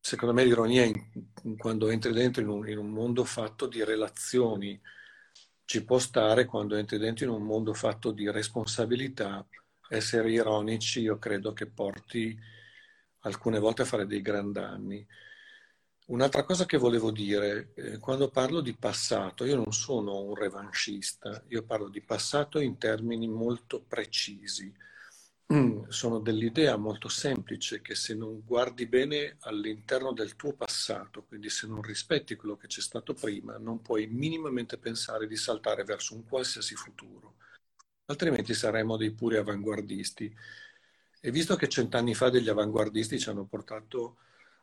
secondo 0.00 0.34
me 0.34 0.44
l'ironia 0.44 0.84
in, 0.84 1.56
quando 1.56 1.88
entri 1.88 2.12
dentro 2.12 2.42
in 2.42 2.48
un, 2.48 2.68
in 2.68 2.78
un 2.78 2.90
mondo 2.90 3.24
fatto 3.24 3.66
di 3.66 3.84
relazioni 3.84 4.80
ci 5.64 5.84
può 5.84 5.98
stare, 5.98 6.44
quando 6.44 6.76
entri 6.76 6.98
dentro 6.98 7.24
in 7.24 7.30
un 7.30 7.42
mondo 7.42 7.72
fatto 7.74 8.10
di 8.10 8.30
responsabilità 8.30 9.46
essere 9.88 10.30
ironici 10.30 11.00
io 11.00 11.18
credo 11.18 11.52
che 11.52 11.66
porti 11.66 12.38
alcune 13.20 13.58
volte 13.58 13.82
a 13.82 13.86
fare 13.86 14.06
dei 14.06 14.22
gran. 14.22 14.52
Un'altra 16.06 16.44
cosa 16.44 16.66
che 16.66 16.76
volevo 16.76 17.10
dire, 17.10 17.72
eh, 17.74 17.98
quando 17.98 18.28
parlo 18.28 18.60
di 18.60 18.74
passato, 18.74 19.44
io 19.44 19.56
non 19.56 19.72
sono 19.72 20.20
un 20.20 20.34
revanchista, 20.34 21.42
io 21.48 21.62
parlo 21.64 21.88
di 21.88 22.02
passato 22.02 22.58
in 22.60 22.76
termini 22.76 23.26
molto 23.26 23.80
precisi. 23.80 24.72
Mm, 25.52 25.88
sono 25.88 26.20
dell'idea 26.20 26.76
molto 26.76 27.08
semplice 27.08 27.80
che 27.82 27.94
se 27.94 28.14
non 28.14 28.42
guardi 28.44 28.86
bene 28.86 29.36
all'interno 29.40 30.12
del 30.12 30.36
tuo 30.36 30.54
passato, 30.54 31.24
quindi 31.24 31.50
se 31.50 31.66
non 31.66 31.82
rispetti 31.82 32.34
quello 32.34 32.56
che 32.56 32.66
c'è 32.66 32.80
stato 32.80 33.14
prima, 33.14 33.56
non 33.58 33.82
puoi 33.82 34.06
minimamente 34.06 34.78
pensare 34.78 35.26
di 35.26 35.36
saltare 35.36 35.84
verso 35.84 36.14
un 36.14 36.24
qualsiasi 36.26 36.74
futuro 36.74 37.34
altrimenti 38.06 38.54
saremmo 38.54 38.96
dei 38.96 39.12
puri 39.12 39.36
avanguardisti. 39.36 40.34
E 41.20 41.30
visto 41.30 41.56
che 41.56 41.68
cent'anni 41.68 42.14
fa 42.14 42.28
degli 42.28 42.48
avanguardisti 42.48 43.18
ci 43.18 43.30
hanno 43.30 43.44
portato 43.44 44.18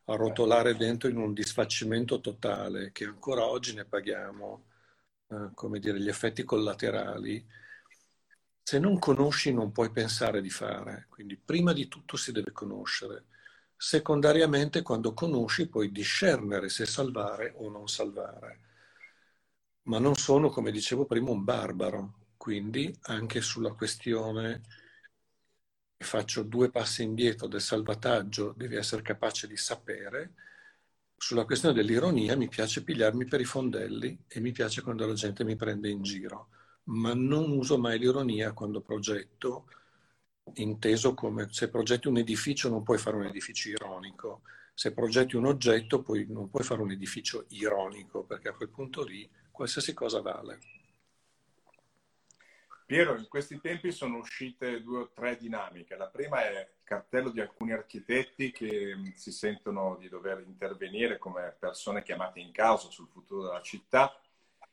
a 0.05 0.15
rotolare 0.15 0.75
dentro 0.75 1.10
in 1.10 1.17
un 1.17 1.33
disfacimento 1.33 2.19
totale, 2.19 2.91
che 2.91 3.05
ancora 3.05 3.45
oggi 3.45 3.74
ne 3.74 3.86
paghiamo, 3.86 4.65
eh, 5.27 5.50
come 5.55 5.79
dire, 5.79 6.00
gli 6.00 6.10
effetti 6.10 6.43
collaterali, 6.43 7.43
se 8.63 8.79
non 8.79 9.00
conosci 9.00 9.51
non 9.53 9.71
puoi 9.71 9.91
pensare 9.91 10.41
di 10.41 10.50
fare. 10.50 11.07
Quindi 11.10 11.36
prima 11.38 11.74
di 11.74 11.88
tutto 11.88 12.17
si 12.17 12.31
deve 12.31 12.51
conoscere. 12.51 13.25
Secondariamente, 13.75 14.83
quando 14.83 15.13
conosci, 15.13 15.67
puoi 15.67 15.91
discernere 15.91 16.69
se 16.69 16.86
salvare 16.86 17.53
o 17.57 17.69
non 17.71 17.88
salvare. 17.88 18.60
Ma 19.83 19.98
non 19.98 20.15
sono, 20.15 20.50
come 20.50 20.71
dicevo 20.71 21.05
prima, 21.05 21.31
un 21.31 21.43
barbaro 21.43 22.20
quindi 22.41 22.91
anche 23.01 23.39
sulla 23.39 23.71
questione, 23.74 24.63
faccio 26.00 26.41
due 26.41 26.71
passi 26.71 27.03
indietro 27.03 27.45
del 27.45 27.62
salvataggio, 27.62 28.55
devi 28.57 28.77
essere 28.77 29.03
capace 29.03 29.45
di 29.45 29.55
sapere. 29.55 30.33
Sulla 31.15 31.45
questione 31.45 31.75
dell'ironia 31.75 32.36
mi 32.36 32.48
piace 32.48 32.83
pigliarmi 32.83 33.25
per 33.25 33.41
i 33.41 33.45
fondelli 33.45 34.24
e 34.27 34.39
mi 34.39 34.51
piace 34.53 34.81
quando 34.81 35.05
la 35.05 35.13
gente 35.13 35.43
mi 35.43 35.55
prende 35.55 35.89
in 35.89 36.01
giro, 36.01 36.48
ma 36.86 37.13
non 37.13 37.51
uso 37.51 37.77
mai 37.77 38.00
l'ironia 38.00 38.53
quando 38.53 38.81
progetto 38.81 39.67
inteso 40.55 41.13
come 41.13 41.48
se 41.51 41.69
progetti 41.69 42.07
un 42.07 42.17
edificio 42.17 42.69
non 42.69 42.81
puoi 42.81 42.98
fare 42.98 43.17
un 43.17 43.25
edificio 43.25 43.69
ironico, 43.69 44.41
se 44.74 44.93
progetti 44.93 45.36
un 45.36 45.45
oggetto 45.45 46.01
poi 46.01 46.25
non 46.27 46.50
puoi 46.50 46.63
fare 46.63 46.81
un 46.81 46.89
edificio 46.89 47.45
ironico, 47.50 48.24
perché 48.24 48.50
a 48.50 48.55
quel 48.55 48.69
punto 48.69 49.03
lì 49.03 49.29
qualsiasi 49.51 49.93
cosa 49.93 50.21
vale. 50.21 50.80
Piero, 52.91 53.15
in 53.17 53.29
questi 53.29 53.62
tempi 53.62 53.89
sono 53.93 54.17
uscite 54.17 54.83
due 54.83 55.03
o 55.03 55.12
tre 55.13 55.38
dinamiche. 55.38 55.95
La 55.95 56.10
prima 56.10 56.43
è 56.43 56.60
il 56.60 56.83
cartello 56.83 57.29
di 57.29 57.39
alcuni 57.39 57.71
architetti 57.71 58.51
che 58.51 58.93
mm, 58.93 59.05
si 59.15 59.31
sentono 59.31 59.95
di 59.95 60.10
dover 60.10 60.43
intervenire 60.45 61.17
come 61.17 61.55
persone 61.57 62.03
chiamate 62.03 62.41
in 62.41 62.51
causa 62.51 62.89
sul 62.89 63.07
futuro 63.07 63.43
della 63.43 63.62
città. 63.62 64.13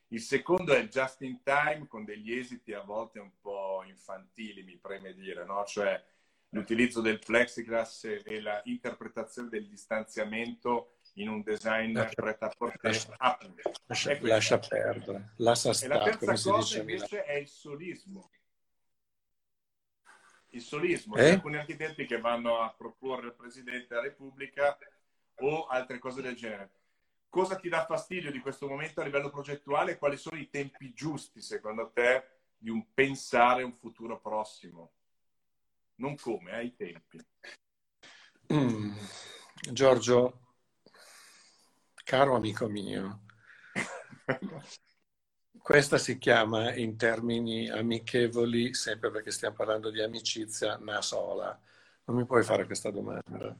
Il 0.09 0.19
secondo 0.19 0.73
è 0.73 0.79
il 0.79 0.89
just 0.89 1.21
in 1.21 1.41
time 1.43 1.87
con 1.87 2.03
degli 2.03 2.33
esiti 2.33 2.73
a 2.73 2.81
volte 2.81 3.19
un 3.19 3.31
po' 3.39 3.85
infantili, 3.87 4.63
mi 4.63 4.75
preme 4.75 5.13
dire, 5.13 5.45
no? 5.45 5.63
Cioè 5.63 6.03
l'utilizzo 6.49 6.99
del 6.99 7.19
plexiglass 7.19 8.03
e 8.03 8.41
l'interpretazione 8.65 9.47
del 9.47 9.65
distanziamento 9.65 10.95
in 11.19 11.29
un 11.29 11.41
design 11.41 11.99
pret 12.15 12.41
a 12.43 12.49
porter 12.49 12.91
lascia, 13.87 14.17
lascia, 14.21 14.59
perdere 14.59 15.33
lascia 15.37 15.73
stare, 15.73 15.93
e 15.93 15.97
la 15.97 16.03
terza 16.03 16.51
cosa 16.51 16.79
invece 16.79 17.23
è 17.23 17.35
il 17.35 17.47
solismo. 17.47 18.29
Il 20.51 20.61
solismo 20.61 21.15
eh? 21.15 21.31
alcuni 21.31 21.57
architetti 21.57 22.05
che 22.05 22.19
vanno 22.19 22.59
a 22.59 22.73
proporre 22.75 23.27
al 23.27 23.35
Presidente 23.35 23.87
della 23.89 24.01
Repubblica 24.01 24.77
o 25.41 25.67
altre 25.67 25.99
cose 25.99 26.21
del 26.21 26.35
genere. 26.35 26.71
Cosa 27.29 27.57
ti 27.57 27.69
dà 27.69 27.85
fastidio 27.85 28.31
di 28.31 28.39
questo 28.39 28.67
momento 28.67 29.01
a 29.01 29.03
livello 29.03 29.29
progettuale? 29.29 29.99
Quali 29.99 30.17
sono 30.17 30.39
i 30.39 30.49
tempi 30.49 30.93
giusti 30.93 31.41
secondo 31.41 31.91
te 31.93 32.39
di 32.57 32.71
un 32.71 32.91
pensare 32.93 33.61
un 33.61 33.73
futuro 33.73 34.19
prossimo? 34.19 34.93
Non 35.95 36.15
come, 36.15 36.53
ai 36.53 36.75
tempi. 36.75 37.23
Mm. 38.51 38.97
Giorgio 39.71 40.48
Caro 42.09 42.33
amico 42.33 42.67
mio, 42.67 43.19
questa 45.61 45.99
si 45.99 46.17
chiama 46.17 46.73
in 46.73 46.97
termini 46.97 47.69
amichevoli, 47.69 48.73
sempre 48.73 49.11
perché 49.11 49.29
stiamo 49.29 49.55
parlando 49.55 49.91
di 49.91 50.01
amicizia, 50.01 50.75
una 50.77 51.03
sola. 51.03 51.55
Non 52.05 52.17
mi 52.17 52.25
puoi 52.25 52.41
fare 52.41 52.65
questa 52.65 52.89
domanda. 52.89 53.55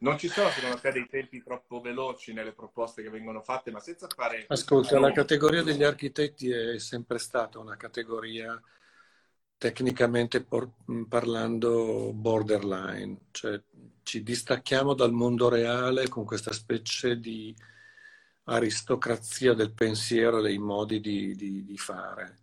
Non 0.00 0.18
ci 0.18 0.28
sono 0.28 0.50
secondo 0.50 0.78
te 0.80 0.92
dei 0.92 1.08
tempi 1.08 1.42
troppo 1.42 1.80
veloci 1.80 2.34
nelle 2.34 2.52
proposte 2.52 3.00
che 3.00 3.08
vengono 3.08 3.40
fatte, 3.40 3.70
ma 3.70 3.80
senza 3.80 4.06
fare... 4.14 4.44
Ascolta, 4.46 5.00
la 5.00 5.12
categoria 5.12 5.62
degli 5.62 5.82
architetti 5.82 6.50
è 6.50 6.78
sempre 6.78 7.16
stata 7.16 7.58
una 7.58 7.78
categoria 7.78 8.60
tecnicamente 9.64 10.42
por- 10.42 10.72
parlando 11.08 12.12
borderline, 12.12 13.28
cioè 13.30 13.58
ci 14.02 14.22
distacchiamo 14.22 14.92
dal 14.92 15.10
mondo 15.10 15.48
reale 15.48 16.06
con 16.06 16.26
questa 16.26 16.52
specie 16.52 17.18
di 17.18 17.56
aristocrazia 18.44 19.54
del 19.54 19.72
pensiero 19.72 20.42
dei 20.42 20.58
modi 20.58 21.00
di, 21.00 21.34
di, 21.34 21.64
di, 21.64 21.78
fare. 21.78 22.36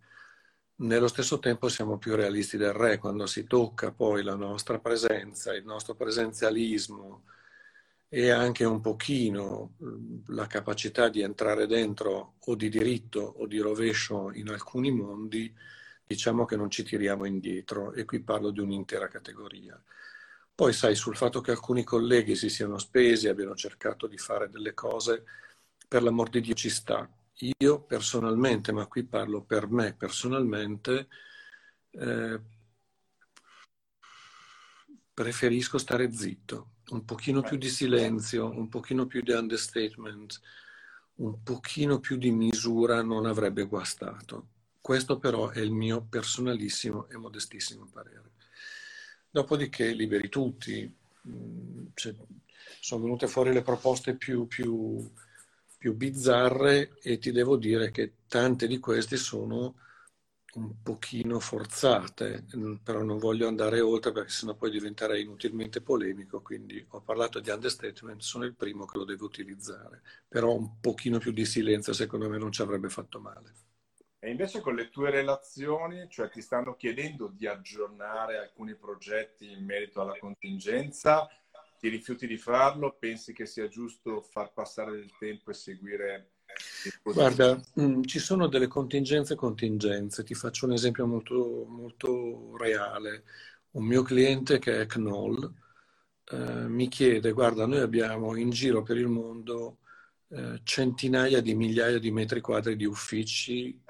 Nello 0.78 1.06
stesso 1.06 1.38
tempo 1.38 1.68
siamo 1.68 1.96
più 1.96 2.16
realisti 2.16 2.56
del 2.56 2.72
re 2.72 2.98
quando 2.98 3.26
si 3.26 3.44
tocca 3.44 3.92
poi 3.92 4.24
la 4.24 4.34
nostra 4.34 4.80
presenza, 4.80 5.54
il 5.54 5.64
nostro 5.64 5.94
presenzialismo 5.94 7.22
e 8.08 8.30
anche 8.30 8.64
un 8.64 8.80
pochino 8.80 9.76
la 10.26 10.48
capacità 10.48 11.08
di 11.08 11.20
entrare 11.20 11.68
dentro 11.68 12.34
o 12.40 12.56
di 12.56 12.68
diritto 12.68 13.20
o 13.20 13.46
di 13.46 13.60
rovescio 13.60 14.32
in 14.32 14.48
alcuni 14.48 14.90
mondi, 14.90 15.54
diciamo 16.12 16.44
che 16.44 16.56
non 16.56 16.70
ci 16.70 16.82
tiriamo 16.82 17.24
indietro 17.24 17.92
e 17.92 18.04
qui 18.04 18.20
parlo 18.22 18.50
di 18.50 18.60
un'intera 18.60 19.08
categoria. 19.08 19.80
Poi 20.54 20.72
sai, 20.72 20.94
sul 20.94 21.16
fatto 21.16 21.40
che 21.40 21.50
alcuni 21.50 21.82
colleghi 21.82 22.36
si 22.36 22.48
siano 22.50 22.78
spesi, 22.78 23.28
abbiano 23.28 23.54
cercato 23.54 24.06
di 24.06 24.18
fare 24.18 24.50
delle 24.50 24.74
cose, 24.74 25.24
per 25.88 26.02
l'amor 26.02 26.28
di 26.28 26.40
Dio 26.40 26.54
ci 26.54 26.68
sta. 26.70 27.08
Io 27.58 27.80
personalmente, 27.82 28.70
ma 28.72 28.86
qui 28.86 29.04
parlo 29.04 29.42
per 29.42 29.68
me 29.68 29.94
personalmente, 29.94 31.08
eh, 31.90 32.40
preferisco 35.14 35.78
stare 35.78 36.12
zitto, 36.12 36.74
un 36.90 37.04
pochino 37.04 37.40
più 37.42 37.56
di 37.56 37.68
silenzio, 37.68 38.50
un 38.50 38.68
pochino 38.68 39.06
più 39.06 39.22
di 39.22 39.32
understatement, 39.32 40.40
un 41.16 41.42
pochino 41.42 41.98
più 41.98 42.16
di 42.16 42.30
misura 42.30 43.02
non 43.02 43.26
avrebbe 43.26 43.64
guastato. 43.64 44.51
Questo 44.82 45.18
però 45.18 45.48
è 45.48 45.60
il 45.60 45.70
mio 45.72 46.02
personalissimo 46.02 47.08
e 47.08 47.16
modestissimo 47.16 47.88
parere. 47.90 48.32
Dopodiché 49.30 49.92
liberi 49.92 50.28
tutti, 50.28 50.92
mm, 51.28 51.86
cioè, 51.94 52.14
sono 52.80 53.02
venute 53.04 53.26
fuori 53.28 53.52
le 53.52 53.62
proposte 53.62 54.14
più, 54.16 54.46
più, 54.46 55.10
più 55.78 55.94
bizzarre 55.94 56.98
e 57.00 57.18
ti 57.18 57.32
devo 57.32 57.56
dire 57.56 57.90
che 57.90 58.14
tante 58.28 58.66
di 58.66 58.78
queste 58.78 59.16
sono 59.16 59.76
un 60.54 60.82
pochino 60.82 61.40
forzate, 61.40 62.44
mm, 62.56 62.74
però 62.82 63.02
non 63.02 63.18
voglio 63.18 63.48
andare 63.48 63.80
oltre 63.80 64.12
perché 64.12 64.30
sennò 64.30 64.54
poi 64.54 64.70
diventerei 64.70 65.22
inutilmente 65.22 65.80
polemico, 65.80 66.42
quindi 66.42 66.84
ho 66.90 67.00
parlato 67.00 67.40
di 67.40 67.48
understatement, 67.50 68.20
sono 68.20 68.44
il 68.44 68.54
primo 68.54 68.84
che 68.84 68.98
lo 68.98 69.04
devo 69.04 69.24
utilizzare, 69.26 70.02
però 70.28 70.52
un 70.54 70.78
pochino 70.80 71.18
più 71.18 71.32
di 71.32 71.46
silenzio 71.46 71.92
secondo 71.94 72.28
me 72.28 72.36
non 72.38 72.52
ci 72.52 72.60
avrebbe 72.62 72.90
fatto 72.90 73.18
male. 73.20 73.54
E 74.24 74.30
invece 74.30 74.60
con 74.60 74.76
le 74.76 74.88
tue 74.88 75.10
relazioni, 75.10 76.06
cioè 76.08 76.30
ti 76.30 76.40
stanno 76.40 76.76
chiedendo 76.76 77.26
di 77.26 77.48
aggiornare 77.48 78.38
alcuni 78.38 78.76
progetti 78.76 79.50
in 79.50 79.64
merito 79.64 80.00
alla 80.00 80.16
contingenza, 80.16 81.28
ti 81.76 81.88
rifiuti 81.88 82.28
di 82.28 82.36
farlo, 82.36 82.96
pensi 82.96 83.32
che 83.32 83.46
sia 83.46 83.66
giusto 83.66 84.22
far 84.22 84.52
passare 84.52 84.92
del 84.92 85.10
tempo 85.18 85.50
e 85.50 85.54
seguire 85.54 86.30
Guarda, 87.02 87.60
mm, 87.80 88.02
ci 88.02 88.20
sono 88.20 88.46
delle 88.46 88.68
contingenze 88.68 89.32
e 89.32 89.36
contingenze. 89.36 90.22
Ti 90.22 90.34
faccio 90.34 90.66
un 90.66 90.74
esempio 90.74 91.04
molto, 91.04 91.64
molto 91.66 92.56
reale. 92.56 93.24
Un 93.72 93.84
mio 93.84 94.02
cliente 94.02 94.60
che 94.60 94.82
è 94.82 94.86
Knoll 94.86 95.52
eh, 96.26 96.68
mi 96.68 96.86
chiede, 96.86 97.32
guarda, 97.32 97.66
noi 97.66 97.80
abbiamo 97.80 98.36
in 98.36 98.50
giro 98.50 98.82
per 98.82 98.98
il 98.98 99.08
mondo 99.08 99.78
eh, 100.28 100.60
centinaia 100.62 101.40
di 101.40 101.54
migliaia 101.54 101.98
di 101.98 102.12
metri 102.12 102.40
quadri 102.40 102.76
di 102.76 102.84
uffici 102.84 103.82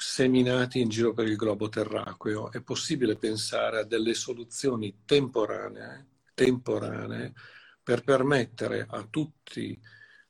seminati 0.00 0.80
in 0.80 0.88
giro 0.88 1.12
per 1.12 1.26
il 1.26 1.36
globo 1.36 1.68
terracqueo. 1.68 2.50
È 2.50 2.62
possibile 2.62 3.16
pensare 3.16 3.80
a 3.80 3.84
delle 3.84 4.14
soluzioni 4.14 5.02
temporanee, 5.04 6.06
temporanee 6.32 7.34
per 7.82 8.02
permettere 8.02 8.86
a 8.88 9.06
tutti 9.08 9.78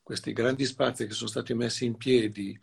questi 0.02 0.32
grandi 0.32 0.64
spazi 0.64 1.06
che 1.06 1.12
sono 1.12 1.30
stati 1.30 1.54
messi 1.54 1.84
in 1.84 1.96
piedi 1.96 2.60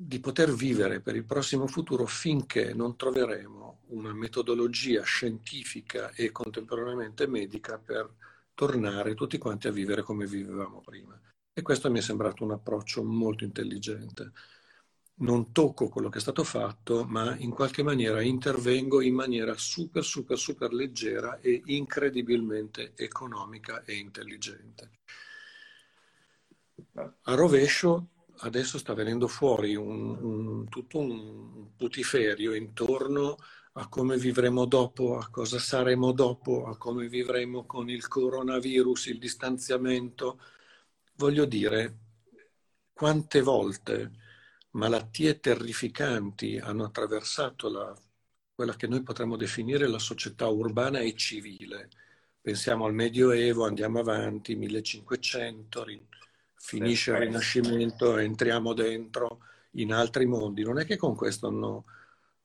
di 0.00 0.20
poter 0.20 0.52
vivere 0.54 1.00
per 1.00 1.16
il 1.16 1.26
prossimo 1.26 1.66
futuro 1.66 2.06
finché 2.06 2.72
non 2.72 2.96
troveremo 2.96 3.80
una 3.88 4.14
metodologia 4.14 5.02
scientifica 5.02 6.12
e 6.12 6.30
contemporaneamente 6.32 7.26
medica 7.26 7.78
per 7.78 8.10
tornare 8.54 9.14
tutti 9.14 9.36
quanti 9.36 9.68
a 9.68 9.72
vivere 9.72 10.02
come 10.02 10.26
vivevamo 10.26 10.80
prima. 10.80 11.20
E 11.52 11.60
questo 11.60 11.90
mi 11.90 11.98
è 11.98 12.02
sembrato 12.02 12.42
un 12.42 12.52
approccio 12.52 13.02
molto 13.04 13.44
intelligente 13.44 14.32
non 15.18 15.52
tocco 15.52 15.88
quello 15.88 16.08
che 16.08 16.18
è 16.18 16.20
stato 16.20 16.44
fatto, 16.44 17.04
ma 17.04 17.36
in 17.36 17.50
qualche 17.50 17.82
maniera 17.82 18.20
intervengo 18.20 19.00
in 19.00 19.14
maniera 19.14 19.56
super, 19.56 20.04
super, 20.04 20.38
super 20.38 20.72
leggera 20.72 21.40
e 21.40 21.62
incredibilmente 21.66 22.92
economica 22.94 23.82
e 23.84 23.94
intelligente. 23.94 24.90
A 27.22 27.34
rovescio 27.34 28.08
adesso 28.38 28.78
sta 28.78 28.94
venendo 28.94 29.26
fuori 29.26 29.74
un, 29.74 30.16
un, 30.20 30.68
tutto 30.68 30.98
un 30.98 31.76
putiferio 31.76 32.54
intorno 32.54 33.36
a 33.72 33.88
come 33.88 34.16
vivremo 34.16 34.64
dopo, 34.66 35.18
a 35.18 35.28
cosa 35.30 35.58
saremo 35.58 36.12
dopo, 36.12 36.66
a 36.66 36.76
come 36.76 37.08
vivremo 37.08 37.64
con 37.64 37.88
il 37.88 38.08
coronavirus, 38.08 39.06
il 39.06 39.18
distanziamento. 39.18 40.40
Voglio 41.14 41.44
dire, 41.44 41.96
quante 42.92 43.40
volte 43.40 44.10
malattie 44.78 45.40
terrificanti 45.40 46.58
hanno 46.58 46.84
attraversato 46.84 47.68
la, 47.68 47.94
quella 48.54 48.74
che 48.76 48.86
noi 48.86 49.02
potremmo 49.02 49.36
definire 49.36 49.88
la 49.88 49.98
società 49.98 50.46
urbana 50.46 51.00
e 51.00 51.14
civile. 51.14 51.90
Pensiamo 52.40 52.86
al 52.86 52.94
Medioevo, 52.94 53.66
andiamo 53.66 53.98
avanti, 53.98 54.54
1500, 54.54 55.84
finisce 56.54 57.10
il 57.10 57.18
Rinascimento, 57.18 58.16
entriamo 58.16 58.72
dentro 58.72 59.40
in 59.72 59.92
altri 59.92 60.26
mondi. 60.26 60.62
Non 60.62 60.78
è 60.78 60.86
che 60.86 60.96
con 60.96 61.14
questo 61.16 61.48
hanno 61.48 61.84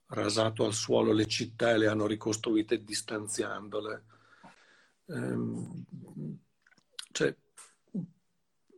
rasato 0.07 0.65
al 0.65 0.73
suolo 0.73 1.13
le 1.13 1.27
città 1.27 1.71
e 1.71 1.77
le 1.77 1.87
hanno 1.87 2.07
ricostruite 2.07 2.83
distanziandole. 2.83 4.03
Ehm, 5.07 5.85
cioè, 7.11 7.35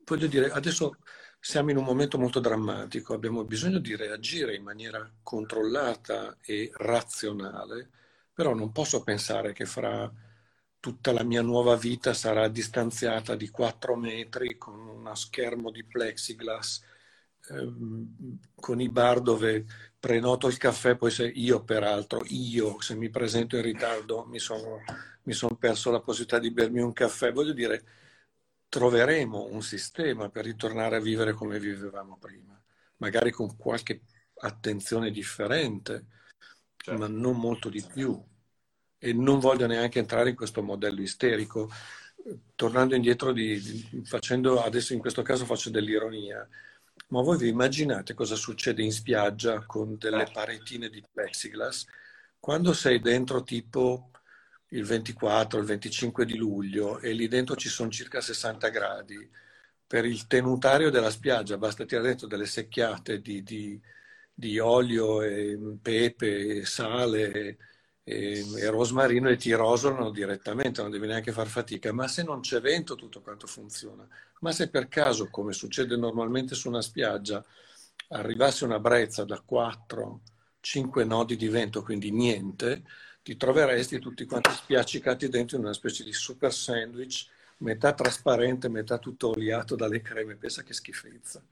voglio 0.05 0.27
dire, 0.27 0.51
adesso 0.51 0.97
siamo 1.45 1.69
in 1.69 1.77
un 1.77 1.83
momento 1.83 2.17
molto 2.17 2.39
drammatico, 2.39 3.13
abbiamo 3.13 3.43
bisogno 3.43 3.77
di 3.77 3.95
reagire 3.95 4.55
in 4.55 4.63
maniera 4.63 5.07
controllata 5.21 6.37
e 6.41 6.71
razionale, 6.73 7.87
però 8.33 8.55
non 8.55 8.71
posso 8.71 9.03
pensare 9.03 9.53
che 9.53 9.65
fra 9.65 10.11
tutta 10.79 11.11
la 11.11 11.21
mia 11.23 11.43
nuova 11.43 11.75
vita 11.75 12.15
sarà 12.15 12.47
distanziata 12.47 13.35
di 13.35 13.49
4 13.49 13.95
metri 13.95 14.57
con 14.57 14.79
uno 14.79 15.13
schermo 15.13 15.69
di 15.69 15.83
plexiglass, 15.83 16.81
ehm, 17.51 18.39
con 18.55 18.81
i 18.81 18.89
bar 18.89 19.21
dove 19.21 19.65
prenoto 19.99 20.47
il 20.47 20.57
caffè, 20.57 20.95
poi 20.95 21.11
se 21.11 21.27
io 21.27 21.63
peraltro, 21.63 22.23
io 22.27 22.81
se 22.81 22.95
mi 22.95 23.09
presento 23.11 23.55
in 23.55 23.61
ritardo 23.61 24.25
mi 24.25 24.39
sono, 24.39 24.81
mi 25.23 25.33
sono 25.33 25.55
perso 25.55 25.91
la 25.91 25.99
possibilità 26.01 26.39
di 26.39 26.49
bermi 26.51 26.81
un 26.81 26.93
caffè, 26.93 27.31
voglio 27.31 27.53
dire 27.53 27.83
troveremo 28.75 29.47
un 29.51 29.61
sistema 29.61 30.27
per 30.27 30.43
ritornare 30.43 30.97
a 30.97 30.99
vivere 30.99 31.31
come 31.31 31.59
vivevamo 31.59 32.17
prima, 32.17 32.61
magari 32.97 33.31
con 33.31 33.55
qualche 33.55 34.01
attenzione 34.39 35.11
differente, 35.11 36.07
certo. 36.75 36.99
ma 36.99 37.07
non 37.07 37.39
molto 37.39 37.69
di 37.69 37.81
più. 37.81 38.21
E 38.97 39.13
non 39.13 39.39
voglio 39.39 39.65
neanche 39.65 39.99
entrare 39.99 40.31
in 40.31 40.35
questo 40.35 40.61
modello 40.61 40.99
isterico. 40.99 41.69
Tornando 42.53 42.95
indietro, 42.95 43.31
di, 43.31 43.61
di, 43.61 44.01
facendo, 44.03 44.61
adesso 44.61 44.91
in 44.91 44.99
questo 44.99 45.21
caso 45.21 45.45
faccio 45.45 45.69
dell'ironia, 45.69 46.45
ma 47.09 47.21
voi 47.21 47.37
vi 47.37 47.47
immaginate 47.47 48.13
cosa 48.13 48.35
succede 48.35 48.83
in 48.83 48.91
spiaggia 48.91 49.63
con 49.65 49.97
delle 49.97 50.25
certo. 50.25 50.33
paretine 50.33 50.89
di 50.89 51.01
plexiglass? 51.13 51.85
Quando 52.37 52.73
sei 52.73 52.99
dentro 52.99 53.41
tipo 53.41 54.11
il 54.69 54.83
24, 54.83 55.59
il 55.59 55.65
25 55.65 56.25
di 56.25 56.35
luglio 56.35 56.99
e 56.99 57.11
lì 57.13 57.27
dentro 57.27 57.55
ci 57.55 57.69
sono 57.69 57.89
circa 57.89 58.21
60 58.21 58.69
gradi. 58.69 59.29
Per 59.87 60.05
il 60.05 60.27
tenutario 60.27 60.89
della 60.89 61.11
spiaggia 61.11 61.57
basta 61.57 61.85
tirare 61.85 62.07
dentro 62.07 62.27
delle 62.27 62.45
secchiate 62.45 63.21
di, 63.21 63.43
di, 63.43 63.79
di 64.33 64.59
olio, 64.59 65.21
e 65.21 65.57
pepe, 65.81 66.59
e 66.59 66.65
sale 66.65 67.57
e, 68.07 68.43
e, 68.57 68.69
rosmarino 68.69 69.29
e 69.29 69.35
ti 69.35 69.51
rosolano 69.53 70.11
direttamente, 70.11 70.81
non 70.81 70.91
devi 70.91 71.07
neanche 71.07 71.31
far 71.31 71.47
fatica. 71.47 71.91
Ma 71.91 72.07
se 72.07 72.23
non 72.23 72.41
c'è 72.41 72.61
vento 72.61 72.95
tutto 72.95 73.21
quanto 73.21 73.47
funziona. 73.47 74.07
Ma 74.41 74.51
se 74.51 74.69
per 74.69 74.87
caso, 74.87 75.29
come 75.29 75.53
succede 75.53 75.95
normalmente 75.97 76.55
su 76.55 76.69
una 76.69 76.81
spiaggia, 76.81 77.43
arrivasse 78.09 78.63
una 78.65 78.79
brezza 78.79 79.25
da 79.25 79.39
4, 79.39 80.21
5 80.59 81.03
nodi 81.03 81.35
di 81.35 81.47
vento, 81.47 81.81
quindi 81.81 82.11
niente, 82.11 82.83
ti 83.25 83.35
troveresti 83.37 83.97
tutti 83.97 84.25
quanti 84.25 84.51
spiaccicati 84.51 85.29
dentro 85.29 85.57
in 85.57 85.63
una 85.63 85.73
specie 85.73 86.03
di 86.03 86.13
super 86.13 86.53
sandwich, 86.53 87.27
metà 87.57 87.91
trasparente, 87.91 88.69
metà 88.69 88.99
tutto 88.99 89.29
oliato 89.29 89.75
dalle 89.75 90.01
creme. 90.01 90.35
Pensa 90.35 90.61
che 90.61 90.73
schifezza. 90.73 91.43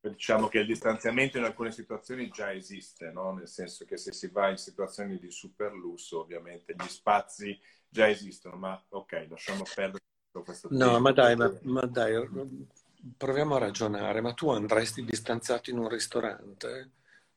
Diciamo 0.00 0.46
che 0.48 0.60
il 0.60 0.66
distanziamento 0.66 1.36
in 1.36 1.44
alcune 1.44 1.72
situazioni 1.72 2.30
già 2.30 2.52
esiste, 2.52 3.10
no? 3.10 3.32
nel 3.32 3.48
senso 3.48 3.84
che 3.84 3.96
se 3.96 4.12
si 4.12 4.28
va 4.28 4.48
in 4.48 4.56
situazioni 4.56 5.18
di 5.18 5.30
super 5.32 5.72
lusso, 5.72 6.20
ovviamente 6.20 6.74
gli 6.78 6.88
spazi 6.88 7.58
già 7.88 8.08
esistono, 8.08 8.56
ma 8.56 8.80
ok, 8.90 9.26
lasciamo 9.28 9.64
perdere 9.74 10.04
questo 10.44 10.68
No, 10.70 10.86
tempo. 10.92 11.00
ma 11.00 11.12
dai, 11.12 11.36
ma, 11.36 11.52
ma 11.62 11.84
dai, 11.86 12.14
proviamo 13.16 13.56
a 13.56 13.58
ragionare, 13.58 14.20
ma 14.20 14.32
tu 14.32 14.50
andresti 14.50 15.04
distanziato 15.04 15.70
in 15.70 15.78
un 15.78 15.88
ristorante? 15.88 16.90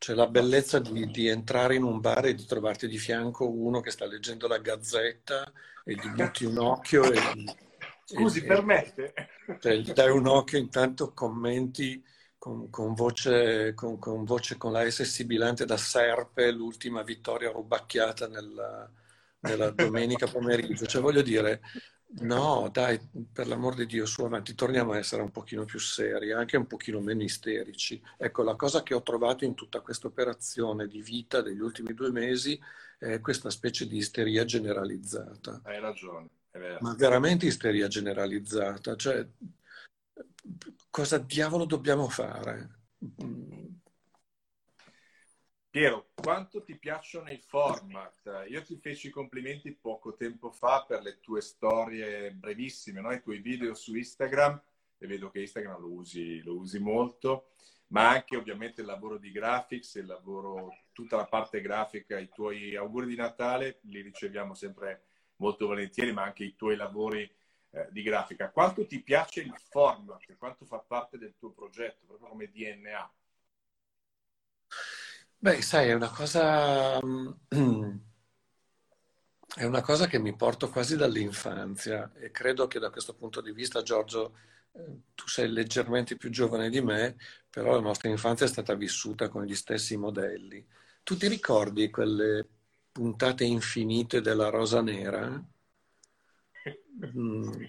Cioè 0.03 0.17
la 0.17 0.27
bellezza 0.27 0.79
di, 0.79 1.09
di, 1.11 1.27
entrare 1.29 1.75
in 1.75 1.83
un 1.83 2.01
bar 2.01 2.25
e 2.25 2.35
di 2.35 2.43
trovarti 2.45 2.89
di 2.89 2.97
fianco 2.97 3.49
uno 3.49 3.79
che 3.79 3.89
sta 3.89 4.05
leggendo 4.05 4.49
la 4.49 4.57
gazzetta 4.57 5.49
e 5.85 5.93
gli 5.93 6.09
butti 6.09 6.43
un 6.43 6.57
occhio 6.57 7.09
e... 7.09 7.21
Scusi, 8.03 8.39
e, 8.39 8.43
permette? 8.43 9.13
Cioè, 9.61 9.75
gli 9.75 9.93
dai 9.93 10.09
un 10.09 10.27
occhio, 10.27 10.57
intanto 10.57 11.13
commenti 11.13 12.03
con, 12.37 12.69
con, 12.69 12.93
voce, 12.93 13.73
con, 13.75 13.97
con, 13.97 14.25
voce, 14.25 14.57
con 14.57 14.73
la 14.73 14.91
S 14.91 15.03
sibilante 15.03 15.63
da 15.63 15.77
serpe 15.77 16.51
l'ultima 16.51 17.01
vittoria 17.01 17.51
rubacchiata 17.51 18.27
nella, 18.27 18.91
nella 19.39 19.69
domenica 19.69 20.27
pomeriggio. 20.27 20.85
Cioè 20.85 21.01
voglio 21.01 21.21
dire, 21.21 21.61
No, 22.21 22.69
dai, 22.71 22.99
per 23.31 23.47
l'amor 23.47 23.75
di 23.75 23.87
Dio, 23.87 24.05
su 24.05 24.23
avanti, 24.23 24.53
torniamo 24.53 24.91
a 24.91 24.97
essere 24.97 25.23
un 25.23 25.31
pochino 25.31 25.65
più 25.65 25.79
seri, 25.79 26.31
anche 26.31 26.57
un 26.57 26.67
pochino 26.67 26.99
meno 26.99 27.23
isterici. 27.23 28.01
Ecco, 28.17 28.43
la 28.43 28.55
cosa 28.55 28.83
che 28.83 28.93
ho 28.93 29.01
trovato 29.01 29.45
in 29.45 29.55
tutta 29.55 29.81
questa 29.81 30.07
operazione 30.07 30.87
di 30.87 31.01
vita 31.01 31.41
degli 31.41 31.59
ultimi 31.59 31.93
due 31.93 32.11
mesi 32.11 32.59
è 32.99 33.19
questa 33.19 33.49
specie 33.49 33.87
di 33.87 33.97
isteria 33.97 34.45
generalizzata. 34.45 35.61
Hai 35.63 35.79
ragione, 35.79 36.29
è 36.51 36.59
vero. 36.59 36.77
Ma 36.81 36.93
veramente 36.93 37.47
isteria 37.47 37.87
generalizzata. 37.87 38.95
Cioè, 38.95 39.27
cosa 40.89 41.17
diavolo 41.17 41.65
dobbiamo 41.65 42.07
fare? 42.09 42.81
Piero, 45.73 46.09
quanto 46.13 46.61
ti 46.61 46.77
piacciono 46.77 47.31
i 47.31 47.39
format? 47.39 48.45
Io 48.47 48.61
ti 48.61 48.77
feci 48.77 49.07
i 49.07 49.09
complimenti 49.09 49.71
poco 49.73 50.13
tempo 50.13 50.51
fa 50.51 50.85
per 50.87 51.01
le 51.01 51.19
tue 51.19 51.41
storie 51.41 52.31
brevissime, 52.31 53.01
no? 53.01 53.11
i 53.11 53.23
tuoi 53.23 53.39
video 53.39 53.73
su 53.73 53.95
Instagram, 53.95 54.61
e 54.99 55.07
vedo 55.07 55.31
che 55.31 55.39
Instagram 55.39 55.79
lo 55.79 55.89
usi, 55.89 56.43
lo 56.43 56.57
usi 56.57 56.77
molto, 56.77 57.53
ma 57.87 58.07
anche 58.07 58.37
ovviamente 58.37 58.81
il 58.81 58.85
lavoro 58.85 59.17
di 59.17 59.31
graphics, 59.31 59.95
il 59.95 60.05
lavoro, 60.05 60.77
tutta 60.91 61.15
la 61.15 61.25
parte 61.25 61.59
grafica, 61.59 62.19
i 62.19 62.29
tuoi 62.29 62.75
auguri 62.75 63.07
di 63.07 63.15
Natale 63.15 63.79
li 63.85 64.01
riceviamo 64.01 64.53
sempre 64.53 65.05
molto 65.37 65.65
volentieri, 65.65 66.13
ma 66.13 66.21
anche 66.21 66.43
i 66.43 66.55
tuoi 66.55 66.75
lavori 66.75 67.27
eh, 67.71 67.87
di 67.89 68.03
grafica. 68.03 68.51
Quanto 68.51 68.85
ti 68.85 69.01
piace 69.01 69.41
il 69.41 69.55
format? 69.57 70.35
Quanto 70.37 70.65
fa 70.65 70.77
parte 70.77 71.17
del 71.17 71.33
tuo 71.35 71.49
progetto, 71.49 72.05
proprio 72.05 72.27
come 72.27 72.51
DNA? 72.51 73.11
Beh, 75.43 75.61
sai, 75.61 75.89
è 75.89 75.93
una 75.93 76.09
cosa... 76.09 76.99
È 79.55 79.63
una 79.65 79.81
cosa 79.81 80.07
che 80.07 80.19
mi 80.19 80.35
porto 80.35 80.69
quasi 80.69 80.95
dall'infanzia 80.97 82.11
e 82.15 82.29
credo 82.31 82.67
che 82.67 82.79
da 82.79 82.89
questo 82.89 83.13
punto 83.13 83.39
di 83.41 83.51
vista, 83.51 83.81
Giorgio, 83.83 84.35
eh, 84.73 85.01
tu 85.15 85.27
sei 85.27 85.49
leggermente 85.49 86.17
più 86.17 86.29
giovane 86.29 86.69
di 86.69 86.81
me, 86.81 87.15
però 87.49 87.73
la 87.73 87.79
nostra 87.81 88.09
infanzia 88.09 88.45
è 88.47 88.49
stata 88.49 88.73
vissuta 88.75 89.29
con 89.29 89.43
gli 89.45 89.55
stessi 89.55 89.95
modelli. 89.97 90.65
Tu 91.03 91.15
ti 91.17 91.27
ricordi 91.27 91.89
quelle 91.91 92.47
puntate 92.91 93.43
infinite 93.43 94.21
della 94.21 94.49
Rosa 94.49 94.81
Nera? 94.81 95.43
Mm. 97.15 97.63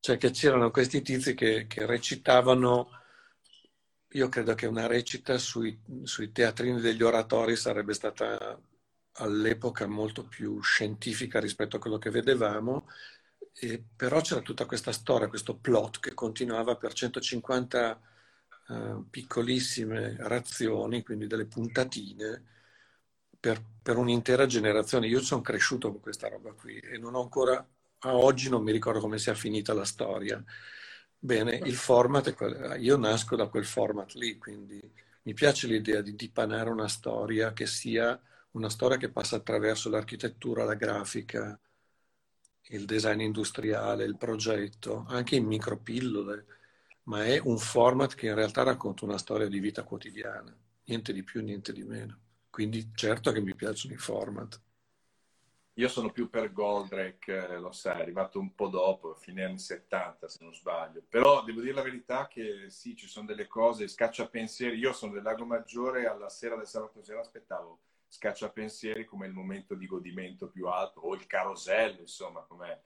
Cioè 0.00 0.16
che 0.16 0.30
c'erano 0.30 0.70
questi 0.70 1.02
tizi 1.02 1.34
che, 1.34 1.66
che 1.66 1.86
recitavano 1.86 2.88
io 4.12 4.28
credo 4.28 4.54
che 4.54 4.66
una 4.66 4.86
recita 4.86 5.36
sui, 5.38 5.78
sui 6.04 6.32
teatrini 6.32 6.80
degli 6.80 7.02
oratori 7.02 7.56
sarebbe 7.56 7.92
stata 7.92 8.58
all'epoca 9.20 9.86
molto 9.86 10.24
più 10.24 10.60
scientifica 10.62 11.40
rispetto 11.40 11.76
a 11.76 11.78
quello 11.80 11.98
che 11.98 12.10
vedevamo, 12.10 12.86
e 13.52 13.82
però 13.96 14.20
c'era 14.20 14.40
tutta 14.40 14.66
questa 14.66 14.92
storia, 14.92 15.28
questo 15.28 15.56
plot 15.56 16.00
che 16.00 16.14
continuava 16.14 16.76
per 16.76 16.92
150 16.92 18.00
uh, 18.68 18.72
eh, 18.72 19.02
piccolissime 19.10 20.16
razioni, 20.20 21.02
quindi 21.02 21.26
delle 21.26 21.46
puntatine, 21.46 22.42
per, 23.40 23.62
per, 23.82 23.96
un'intera 23.96 24.46
generazione. 24.46 25.08
Io 25.08 25.20
sono 25.20 25.40
cresciuto 25.42 25.90
con 25.90 26.00
questa 26.00 26.28
roba 26.28 26.52
qui 26.52 26.78
e 26.78 26.98
non 26.98 27.14
ho 27.14 27.22
ancora, 27.22 27.54
a 28.00 28.16
oggi 28.16 28.48
non 28.48 28.62
mi 28.62 28.72
ricordo 28.72 29.00
come 29.00 29.18
sia 29.18 29.34
finita 29.34 29.72
la 29.74 29.84
storia. 29.84 30.42
Bene, 31.20 31.54
il 31.64 31.76
format 31.76 32.28
è 32.28 32.34
quello. 32.34 32.74
Io 32.74 32.96
nasco 32.96 33.36
da 33.36 33.46
quel 33.48 33.64
format 33.64 34.14
lì, 34.14 34.36
quindi 34.36 34.80
mi 35.22 35.32
piace 35.34 35.66
l'idea 35.68 36.00
di 36.00 36.14
dipanare 36.16 36.70
una 36.70 36.88
storia 36.88 37.52
che 37.52 37.66
sia 37.66 38.20
una 38.52 38.68
storia 38.70 38.96
che 38.96 39.10
passa 39.10 39.36
attraverso 39.36 39.88
l'architettura, 39.90 40.64
la 40.64 40.74
grafica, 40.74 41.58
il 42.70 42.84
design 42.84 43.20
industriale, 43.20 44.04
il 44.04 44.16
progetto, 44.16 45.04
anche 45.08 45.36
in 45.36 45.44
micropillole, 45.46 46.46
ma 47.04 47.24
è 47.24 47.38
un 47.42 47.58
format 47.58 48.14
che 48.14 48.26
in 48.26 48.34
realtà 48.34 48.62
racconta 48.62 49.04
una 49.04 49.18
storia 49.18 49.48
di 49.48 49.58
vita 49.58 49.82
quotidiana, 49.82 50.54
niente 50.84 51.12
di 51.12 51.22
più, 51.22 51.42
niente 51.42 51.72
di 51.72 51.82
meno. 51.84 52.18
Quindi 52.50 52.90
certo 52.94 53.32
che 53.32 53.40
mi 53.40 53.54
piacciono 53.54 53.94
i 53.94 53.98
format. 53.98 54.60
Io 55.78 55.86
sono 55.86 56.10
più 56.10 56.28
per 56.28 56.52
Goldrake, 56.52 57.50
eh, 57.50 57.58
lo 57.58 57.70
sai, 57.70 57.98
è 57.98 58.02
arrivato 58.02 58.40
un 58.40 58.52
po' 58.52 58.66
dopo, 58.66 59.14
fine 59.14 59.44
anni 59.44 59.60
70 59.60 60.26
se 60.26 60.38
non 60.40 60.52
sbaglio. 60.52 61.04
Però 61.08 61.44
devo 61.44 61.60
dire 61.60 61.72
la 61.72 61.82
verità 61.82 62.26
che 62.26 62.68
sì, 62.68 62.96
ci 62.96 63.06
sono 63.06 63.26
delle 63.26 63.46
cose, 63.46 63.86
scacciapensieri. 63.86 64.76
Io 64.76 64.92
sono 64.92 65.12
del 65.12 65.22
Lago 65.22 65.44
Maggiore, 65.44 66.06
alla 66.06 66.28
sera 66.28 66.56
del 66.56 66.66
sabato 66.66 67.00
sera 67.04 67.20
aspettavo 67.20 67.78
scacciapensieri 68.08 69.04
come 69.04 69.26
il 69.28 69.32
momento 69.32 69.76
di 69.76 69.86
godimento 69.86 70.48
più 70.48 70.66
alto, 70.66 70.98
o 70.98 71.14
il 71.14 71.26
carosello, 71.26 72.00
insomma, 72.00 72.40
come, 72.40 72.82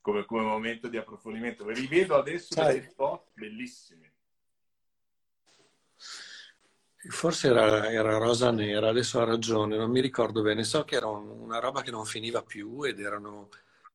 come, 0.00 0.24
come 0.24 0.42
momento 0.42 0.88
di 0.88 0.96
approfondimento. 0.96 1.64
Ve 1.64 1.74
li 1.74 1.86
vedo 1.86 2.16
adesso 2.16 2.60
dei 2.60 2.82
spot 2.82 3.28
bellissimi. 3.34 4.11
Forse 7.08 7.48
era, 7.48 7.90
era, 7.90 8.16
Rosa 8.18 8.52
Nera, 8.52 8.88
adesso 8.88 9.20
ha 9.20 9.24
ragione, 9.24 9.76
non 9.76 9.90
mi 9.90 10.00
ricordo 10.00 10.40
bene. 10.40 10.62
So 10.62 10.84
che 10.84 10.96
era 10.96 11.08
un, 11.08 11.28
una 11.28 11.58
roba 11.58 11.82
che 11.82 11.90
non 11.90 12.04
finiva 12.04 12.42
più 12.42 12.84
ed 12.84 13.00
erano 13.00 13.48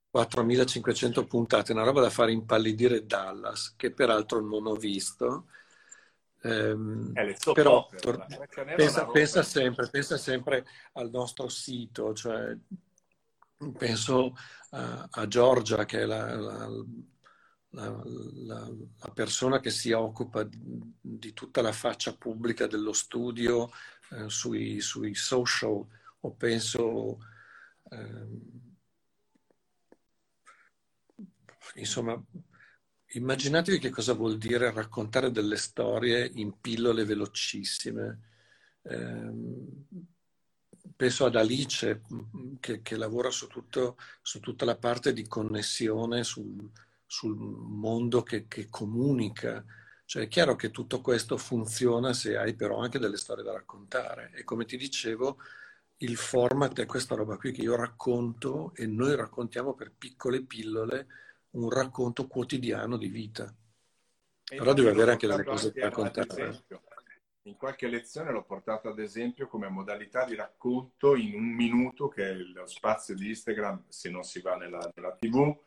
4500 0.09 1.25
puntate, 1.25 1.71
una 1.71 1.83
roba 1.83 2.01
da 2.01 2.09
fare 2.09 2.31
impallidire 2.31 3.05
Dallas, 3.05 3.75
che 3.77 3.91
peraltro 3.91 4.41
non 4.41 4.67
ho 4.67 4.75
visto. 4.75 5.45
Ehm, 6.41 7.13
eh, 7.15 7.35
però 7.53 7.87
tor- 7.97 8.25
pensa, 8.75 9.05
pensa, 9.05 9.41
sempre, 9.41 9.89
pensa, 9.89 10.17
sempre, 10.17 10.65
al 10.93 11.09
nostro 11.09 11.47
sito, 11.47 12.13
cioè, 12.13 12.55
penso 13.77 14.35
a, 14.71 15.07
a 15.09 15.27
Giorgia 15.27 15.85
che 15.85 16.01
è 16.01 16.05
la, 16.05 16.35
la, 16.35 16.69
la, 17.85 18.69
la, 18.99 19.11
persona 19.13 19.59
che 19.59 19.69
si 19.69 19.91
occupa 19.91 20.47
di 20.49 21.33
tutta 21.33 21.61
la 21.61 21.71
faccia 21.71 22.15
pubblica 22.15 22.67
dello 22.67 22.93
studio 22.93 23.69
eh, 24.11 24.29
sui, 24.29 24.79
sui, 24.81 25.13
social 25.15 25.85
o 26.19 26.31
penso 26.31 27.19
eh, 27.89 28.27
insomma 31.75 32.21
Immaginatevi 33.09 33.79
che 33.79 33.89
cosa 33.89 34.13
vuol 34.13 34.37
dire 34.37 34.71
raccontare 34.71 35.31
delle 35.31 35.55
storie 35.55 36.29
in 36.35 36.59
pillole 36.59 37.05
velocissime. 37.05 38.19
Eh, 38.81 39.31
penso 40.95 41.25
ad 41.25 41.35
Alice 41.37 42.01
che, 42.59 42.81
che 42.81 42.97
lavora 42.97 43.29
su, 43.29 43.47
tutto, 43.47 43.97
su, 44.21 44.41
tutta 44.41 44.65
la 44.65 44.75
parte 44.75 45.13
di 45.13 45.25
connessione 45.25 46.23
sul, 46.25 46.69
sul 47.07 47.35
mondo 47.35 48.21
che, 48.21 48.47
che, 48.47 48.67
comunica. 48.69 49.65
Cioè 50.05 50.23
è 50.23 50.27
chiaro 50.27 50.55
che 50.55 50.69
tutto 50.71 51.01
questo 51.01 51.37
funziona 51.37 52.13
se 52.13 52.37
hai 52.37 52.53
però 52.53 52.79
anche 52.79 52.99
delle 52.99 53.17
storie 53.17 53.43
da 53.43 53.53
raccontare. 53.53 54.31
E 54.35 54.43
come 54.43 54.65
ti 54.65 54.77
dicevo, 54.77 55.37
il 55.97 56.17
format 56.17 56.79
è 56.79 56.85
questa 56.85 57.15
roba 57.15 57.37
qui 57.37 57.51
che 57.51 57.61
io 57.61 57.75
racconto 57.75 58.73
e 58.75 58.85
noi 58.85 59.15
raccontiamo 59.15 59.73
per 59.73 59.91
piccole 59.97 60.43
pillole 60.43 61.07
un 61.51 61.69
racconto 61.69 62.27
quotidiano 62.27 62.97
di 62.97 63.07
vita. 63.07 63.51
E 64.49 64.57
Però 64.57 64.73
deve 64.73 64.91
avere 64.91 65.11
anche 65.11 65.27
delle 65.27 65.43
cose 65.43 65.71
da 65.71 65.89
raccontare. 65.89 66.63
In 67.43 67.55
qualche 67.55 67.87
lezione 67.87 68.31
l'ho 68.31 68.43
portato 68.43 68.89
ad 68.89 68.99
esempio 68.99 69.47
come 69.47 69.69
modalità 69.69 70.25
di 70.25 70.35
racconto 70.35 71.15
in 71.15 71.33
un 71.33 71.45
minuto, 71.45 72.09
che 72.09 72.29
è 72.29 72.33
lo 72.33 72.67
spazio 72.67 73.15
di 73.15 73.29
Instagram, 73.29 73.85
se 73.87 74.09
non 74.09 74.23
si 74.23 74.41
va 74.41 74.57
nella, 74.57 74.91
nella 74.93 75.13
TV, 75.13 75.57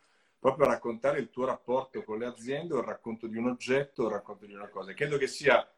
proprio 0.41 0.67
a 0.67 0.71
raccontare 0.71 1.21
il 1.21 1.29
tuo 1.31 1.45
rapporto 1.45 2.03
con 2.03 2.19
le 2.19 2.27
aziende, 2.27 2.75
il 2.75 2.83
racconto 2.83 3.27
di 3.27 3.37
un 3.37 3.49
oggetto, 3.49 4.07
il 4.07 4.13
racconto 4.13 4.47
di 4.47 4.55
una 4.55 4.69
cosa. 4.69 4.95
Credo 4.95 5.19
che 5.19 5.27
sia, 5.27 5.71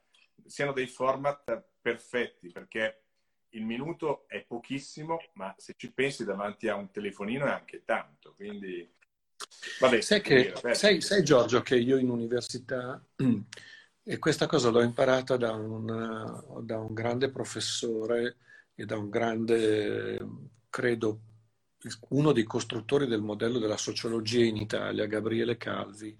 siano 0.46 0.72
dei 0.72 0.86
format 0.86 1.64
perfetti, 1.80 2.48
perché 2.48 3.02
il 3.50 3.64
minuto 3.64 4.24
è 4.28 4.40
pochissimo, 4.44 5.20
ma 5.34 5.52
se 5.58 5.74
ci 5.76 5.92
pensi 5.92 6.24
davanti 6.24 6.68
a 6.68 6.76
un 6.76 6.92
telefonino 6.92 7.44
è 7.44 7.50
anche 7.50 7.82
tanto. 7.84 8.34
Quindi 8.36 8.88
Vabbè, 9.80 10.00
sai, 10.00 10.20
che, 10.20 10.54
sai, 10.72 11.00
sai, 11.00 11.24
Giorgio 11.24 11.60
che 11.62 11.76
io 11.76 11.96
in 11.96 12.08
università, 12.08 13.04
e 14.04 14.18
questa 14.18 14.46
cosa 14.46 14.70
l'ho 14.70 14.82
imparata 14.82 15.36
da 15.36 15.52
un, 15.52 16.64
da 16.64 16.78
un 16.78 16.94
grande 16.94 17.30
professore 17.30 18.36
e 18.76 18.84
da 18.84 18.96
un 18.96 19.10
grande, 19.10 20.18
credo, 20.70 21.20
uno 22.10 22.32
dei 22.32 22.44
costruttori 22.44 23.06
del 23.06 23.22
modello 23.22 23.58
della 23.58 23.76
sociologia 23.76 24.44
in 24.44 24.56
Italia, 24.56 25.06
Gabriele 25.06 25.56
Calvi. 25.56 26.16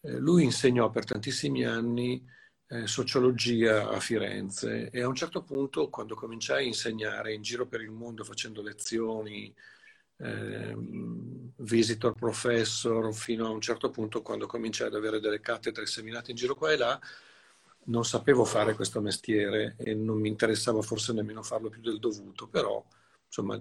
Eh, 0.00 0.18
lui 0.18 0.44
insegnò 0.44 0.90
per 0.90 1.04
tantissimi 1.04 1.64
anni 1.64 2.24
eh, 2.68 2.86
sociologia 2.86 3.88
a 3.88 4.00
Firenze 4.00 4.90
e 4.90 5.02
a 5.02 5.08
un 5.08 5.14
certo 5.14 5.42
punto, 5.42 5.88
quando 5.88 6.14
cominciai 6.14 6.64
a 6.64 6.66
insegnare 6.66 7.32
in 7.34 7.42
giro 7.42 7.66
per 7.66 7.80
il 7.80 7.90
mondo 7.90 8.24
facendo 8.24 8.62
lezioni, 8.62 9.54
eh, 10.18 10.74
visitor 11.56 12.14
professor 12.14 13.12
fino 13.14 13.46
a 13.46 13.50
un 13.50 13.60
certo 13.60 13.90
punto 13.90 14.22
quando 14.22 14.46
cominciai 14.46 14.88
ad 14.88 14.94
avere 14.94 15.20
delle 15.20 15.40
cattedre 15.40 15.86
seminate 15.86 16.30
in 16.30 16.36
giro 16.36 16.54
qua 16.54 16.72
e 16.72 16.76
là 16.76 16.98
non 17.84 18.04
sapevo 18.04 18.44
fare 18.44 18.74
questo 18.74 19.00
mestiere 19.00 19.76
e 19.78 19.94
non 19.94 20.18
mi 20.18 20.28
interessava 20.28 20.80
forse 20.82 21.12
nemmeno 21.12 21.42
farlo 21.42 21.68
più 21.68 21.82
del 21.82 21.98
dovuto 21.98 22.48
però 22.48 22.82
insomma 23.26 23.60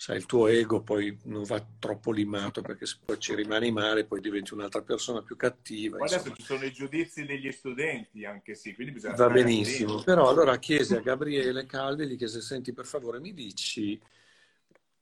sai 0.00 0.16
il 0.16 0.26
tuo 0.26 0.46
ego 0.46 0.80
poi 0.80 1.18
non 1.24 1.42
va 1.42 1.60
troppo 1.80 2.12
limato 2.12 2.62
perché 2.62 2.86
poi 3.04 3.18
ci 3.18 3.34
rimani 3.34 3.72
male 3.72 4.04
poi 4.04 4.20
diventi 4.20 4.54
un'altra 4.54 4.80
persona 4.82 5.22
più 5.22 5.34
cattiva 5.34 5.98
ma 5.98 6.04
adesso 6.04 6.32
ci 6.34 6.42
sono 6.42 6.64
i 6.64 6.70
giudizi 6.70 7.24
degli 7.24 7.50
studenti 7.50 8.24
anche 8.24 8.54
sì 8.54 8.76
quindi 8.76 8.92
bisogna 8.92 9.16
va 9.16 9.28
benissimo 9.28 10.00
però 10.04 10.28
allora 10.28 10.56
chiesi 10.58 10.94
a 10.94 11.00
Gabriele 11.00 11.66
Calvi 11.66 12.06
gli 12.06 12.16
chiese 12.16 12.40
senti 12.40 12.72
per 12.72 12.86
favore 12.86 13.18
mi 13.18 13.34
dici 13.34 14.00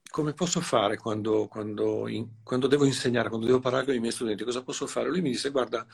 come 0.09 0.33
posso 0.33 0.63
fare 0.63 0.97
quando, 0.97 1.47
quando, 1.47 2.09
in, 2.09 2.43
quando, 2.43 2.69
devo 2.69 2.87
insegnare, 2.87 3.29
quando 3.29 3.45
devo 3.45 3.59
parlare 3.59 3.85
con 3.85 3.95
i 3.95 4.01
miei 4.01 4.13
studenti, 4.13 4.45
cosa 4.45 4.63
posso 4.63 4.87
fare? 4.87 5.11
Lui 5.11 5.21
mi 5.21 5.31
disse, 5.31 5.51
guarda, 5.51 5.87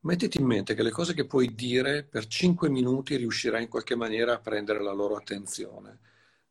mettiti 0.00 0.40
in 0.40 0.46
mente 0.46 0.74
che 0.74 0.82
le 0.82 0.90
cose 0.90 1.12
che 1.12 1.26
puoi 1.26 1.54
dire 1.54 2.02
per 2.02 2.26
5 2.26 2.70
minuti 2.70 3.16
riuscirai 3.16 3.64
in 3.64 3.68
qualche 3.68 3.94
maniera 3.94 4.32
a 4.32 4.38
prendere 4.38 4.82
la 4.82 4.92
loro 4.92 5.14
attenzione. 5.16 5.98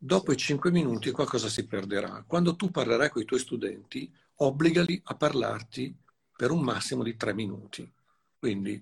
Dopo 0.06 0.32
i 0.32 0.38
5 0.38 0.70
minuti 0.70 1.10
qualcosa 1.10 1.50
si 1.50 1.66
perderà. 1.66 2.24
Quando 2.28 2.56
tu 2.56 2.70
parlerai 2.70 3.10
con 3.10 3.24
i 3.24 3.26
tuoi 3.26 3.40
studenti, 3.40 4.14
obbligali 4.36 5.02
a 5.06 5.16
parlarti 5.16 5.98
per 6.38 6.52
un 6.52 6.62
massimo 6.62 7.02
di 7.02 7.18
3 7.18 7.34
minuti. 7.34 7.92
Quindi 8.38 8.80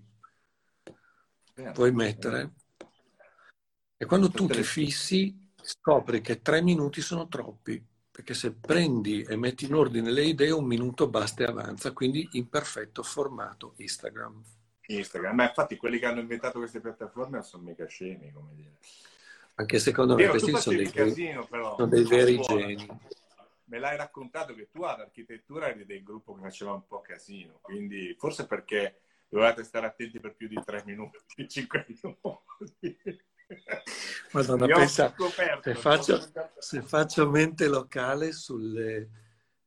puoi 1.72 1.94
mettere... 1.94 2.52
E 3.96 4.06
quando 4.06 4.30
tu 4.32 4.48
ti 4.48 4.64
fissi, 4.64 5.52
scopri 5.62 6.20
che 6.20 6.42
3 6.42 6.62
minuti 6.62 7.00
sono 7.00 7.30
troppi 7.30 7.82
perché 8.12 8.34
se 8.34 8.52
prendi 8.52 9.22
e 9.22 9.38
metti 9.38 9.64
in 9.64 9.76
ordine 9.76 10.12
le 10.12 10.26
idee 10.26 10.52
un 10.52 10.66
minuto 10.66 11.08
basta 11.08 11.44
e 11.44 11.48
avanza, 11.48 11.94
quindi 11.94 12.28
in 12.34 12.50
perfetto 12.50 13.02
formato 13.02 13.76
Instagram. 13.78 14.44
Instagram, 14.88 15.36
ma 15.36 15.48
infatti 15.48 15.78
quelli 15.78 16.00
che 16.00 16.06
hanno 16.06 16.20
inventato 16.20 16.60
queste 16.60 16.82
piattaforme 16.82 17.38
non 17.38 17.46
sono 17.46 17.64
mica 17.64 17.86
scemi, 17.86 18.30
come 18.34 18.54
dire. 18.56 18.76
Anche 19.56 19.80
secondo 19.80 20.16
me 20.16 20.28
questi 20.28 20.56
sono 20.58 20.78
dei, 20.78 20.90
casino, 20.90 21.46
però, 21.46 21.76
sono 21.76 21.88
dei 21.88 22.04
veri 22.04 22.40
geni. 22.40 22.88
Me 23.66 23.80
l'hai 23.80 23.98
raccontato 23.98 24.54
che 24.56 24.70
tu 24.72 24.82
all'architettura 24.82 25.70
eri 25.70 25.86
del 25.86 26.04
gruppo 26.04 26.34
che 26.34 26.42
faceva 26.42 26.74
un 26.74 26.86
po' 26.88 27.02
casino, 27.02 27.60
quindi 27.62 28.16
forse 28.18 28.48
perché 28.48 29.02
dovevate 29.30 29.64
stare 29.64 29.86
attenti 29.86 30.20
per 30.20 30.36
più 30.36 30.48
di 30.48 30.60
tre 30.64 30.84
minuti, 30.86 31.18
cinque 31.48 31.86
minuti. 31.88 32.98
Madonna, 34.32 34.66
pensa, 34.66 35.14
se, 35.62 35.76
faccio, 35.76 36.20
se 36.58 36.82
faccio 36.82 37.30
mente 37.30 37.68
locale 37.68 38.32
sulle... 38.32 39.22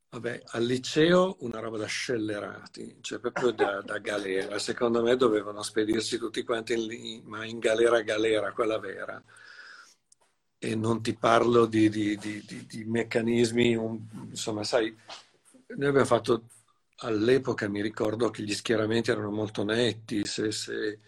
Vabbè, 0.09 0.43
al 0.53 0.65
liceo 0.65 1.37
una 1.41 1.59
roba 1.59 1.77
da 1.77 1.87
scellerati, 1.87 2.99
cioè 3.03 3.19
proprio 3.19 3.51
da, 3.51 3.83
da 3.83 3.99
galera. 3.99 4.59
Secondo 4.59 5.03
me 5.03 5.15
dovevano 5.17 5.63
spedirsi 5.63 6.17
tutti 6.17 6.43
quanti, 6.43 6.73
in, 6.73 7.23
ma 7.25 7.45
in 7.45 7.59
galera 7.59 8.01
galera, 8.01 8.53
quella 8.53 8.79
vera. 8.79 9.23
E 10.59 10.75
non 10.75 11.03
ti 11.03 11.15
parlo 11.15 11.67
di, 11.67 11.89
di, 11.89 12.17
di, 12.17 12.67
di 12.67 12.85
meccanismi, 12.85 13.77
un, 13.77 14.01
insomma, 14.31 14.65
sai, 14.65 14.95
noi 15.77 15.89
abbiamo 15.89 16.07
fatto 16.07 16.49
all'epoca, 16.99 17.69
mi 17.69 17.83
ricordo 17.83 18.31
che 18.31 18.43
gli 18.43 18.55
schieramenti 18.55 19.11
erano 19.11 19.31
molto 19.31 19.65
netti, 19.65 20.25
se, 20.25 20.51
se 20.53 20.99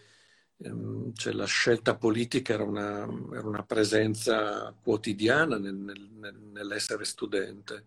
Ehm, 0.61 1.13
cioè 1.13 1.33
la 1.33 1.45
scelta 1.45 1.95
politica 1.95 2.53
era 2.53 2.63
una, 2.63 3.07
era 3.31 3.47
una 3.47 3.63
presenza 3.63 4.73
quotidiana 4.81 5.57
nel, 5.57 5.75
nel, 5.75 6.37
nell'essere 6.51 7.05
studente. 7.05 7.85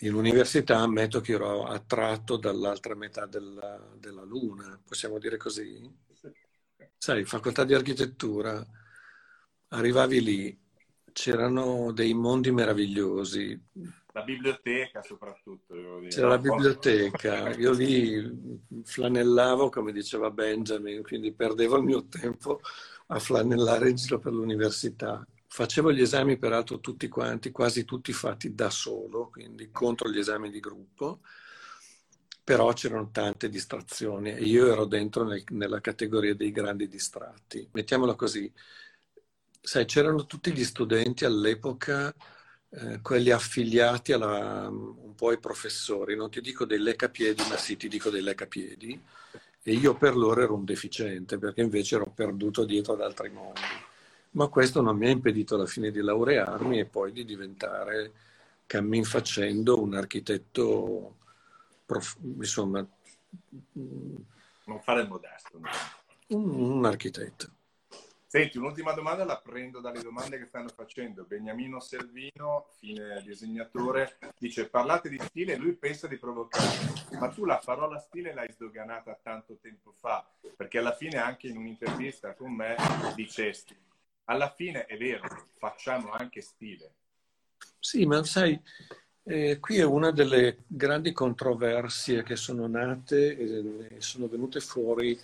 In 0.00 0.14
università 0.14 0.78
ammetto 0.78 1.20
che 1.20 1.32
ero 1.32 1.64
attratto 1.64 2.36
dall'altra 2.36 2.96
metà 2.96 3.26
della, 3.26 3.78
della 3.96 4.24
luna, 4.24 4.80
possiamo 4.84 5.18
dire 5.18 5.36
così? 5.36 5.88
Sai, 6.98 7.24
facoltà 7.24 7.64
di 7.64 7.74
architettura, 7.74 8.64
arrivavi 9.68 10.22
lì, 10.22 10.60
c'erano 11.12 11.92
dei 11.92 12.14
mondi 12.14 12.50
meravigliosi, 12.50 13.60
la 14.14 14.22
biblioteca 14.22 15.02
soprattutto. 15.02 15.74
Devo 15.74 15.98
dire. 15.98 16.10
C'era 16.10 16.28
la 16.28 16.38
biblioteca, 16.38 17.54
io 17.54 17.72
lì 17.72 18.60
flanellavo 18.84 19.70
come 19.70 19.90
diceva 19.90 20.30
Benjamin, 20.30 21.02
quindi 21.02 21.32
perdevo 21.32 21.78
il 21.78 21.82
mio 21.82 22.06
tempo 22.06 22.60
a 23.06 23.18
flanellare 23.18 23.88
in 23.88 23.96
giro 23.96 24.18
per 24.18 24.32
l'università. 24.32 25.26
Facevo 25.46 25.92
gli 25.92 26.02
esami 26.02 26.36
peraltro 26.36 26.80
tutti 26.80 27.08
quanti, 27.08 27.50
quasi 27.50 27.84
tutti 27.84 28.12
fatti 28.12 28.54
da 28.54 28.68
solo, 28.68 29.28
quindi 29.30 29.70
contro 29.70 30.10
gli 30.10 30.18
esami 30.18 30.50
di 30.50 30.60
gruppo, 30.60 31.20
però 32.44 32.72
c'erano 32.72 33.10
tante 33.10 33.48
distrazioni 33.48 34.32
e 34.32 34.42
io 34.42 34.70
ero 34.70 34.84
dentro 34.84 35.24
nel, 35.24 35.44
nella 35.50 35.80
categoria 35.80 36.34
dei 36.34 36.50
grandi 36.50 36.88
distratti. 36.88 37.68
Mettiamolo 37.72 38.14
così. 38.16 38.50
Sai, 39.60 39.84
c'erano 39.84 40.26
tutti 40.26 40.52
gli 40.52 40.64
studenti 40.64 41.24
all'epoca 41.24 42.12
eh, 42.74 43.00
quelli 43.02 43.30
affiliati 43.30 44.12
alla, 44.12 44.66
un 44.68 45.14
po' 45.14 45.28
ai 45.28 45.38
professori, 45.38 46.16
non 46.16 46.30
ti 46.30 46.40
dico 46.40 46.64
dei 46.64 46.78
leccapiedi, 46.78 47.42
ma 47.48 47.56
sì, 47.56 47.76
ti 47.76 47.86
dico 47.86 48.08
dei 48.10 48.22
leccapiedi, 48.22 49.00
e 49.62 49.72
io 49.72 49.94
per 49.94 50.16
loro 50.16 50.42
ero 50.42 50.54
un 50.54 50.64
deficiente, 50.64 51.38
perché 51.38 51.60
invece 51.60 51.96
ero 51.96 52.10
perduto 52.10 52.64
dietro 52.64 52.94
ad 52.94 53.02
altri 53.02 53.30
mondi. 53.30 53.60
Ma 54.32 54.48
questo 54.48 54.80
non 54.80 54.96
mi 54.96 55.06
ha 55.06 55.10
impedito 55.10 55.54
alla 55.54 55.66
fine 55.66 55.90
di 55.90 56.00
laurearmi 56.00 56.80
e 56.80 56.86
poi 56.86 57.12
di 57.12 57.24
diventare 57.26 58.12
cammin 58.66 59.04
facendo 59.04 59.80
un 59.80 59.94
architetto, 59.94 61.16
prof, 61.92 62.16
insomma... 62.22 62.86
Non 63.72 64.80
fare 64.80 65.02
il 65.02 65.08
modesto. 65.08 65.58
No? 65.58 65.68
Un, 66.28 66.48
un 66.48 66.84
architetto. 66.86 67.50
Senti, 68.26 68.56
un'ultima 68.56 68.92
domanda 68.92 69.24
la 69.24 69.38
prendo 69.38 69.80
dalle 69.80 70.00
domande 70.00 70.38
che 70.38 70.46
stanno 70.46 70.68
facendo. 70.68 71.24
Beniamino 71.24 71.80
Servino, 71.80 72.68
fine 72.78 73.20
disegnatore, 73.22 74.16
dice 74.38 74.70
parlate 74.70 75.10
di 75.10 75.18
stile 75.18 75.52
e 75.52 75.56
lui 75.56 75.74
pensa 75.74 76.06
di 76.06 76.16
provocare, 76.16 76.94
ma 77.18 77.28
tu 77.28 77.44
la 77.44 77.60
parola 77.62 77.98
stile 77.98 78.32
l'hai 78.32 78.50
sdoganata 78.50 79.18
tanto 79.22 79.58
tempo 79.60 79.92
fa, 79.98 80.26
perché 80.56 80.78
alla 80.78 80.94
fine 80.94 81.18
anche 81.18 81.48
in 81.48 81.58
un'intervista 81.58 82.32
con 82.32 82.54
me 82.54 82.74
dicesti, 83.14 83.76
alla 84.24 84.50
fine 84.50 84.86
è 84.86 84.96
vero, 84.96 85.28
facciamo 85.58 86.12
anche 86.12 86.40
stile. 86.40 86.94
Sì, 87.78 88.06
ma 88.06 88.24
sai, 88.24 88.58
eh, 89.24 89.58
qui 89.60 89.78
è 89.78 89.84
una 89.84 90.10
delle 90.10 90.64
grandi 90.66 91.12
controversie 91.12 92.22
che 92.22 92.36
sono 92.36 92.66
nate 92.66 93.36
e 93.38 94.00
sono 94.00 94.28
venute 94.28 94.60
fuori 94.60 95.18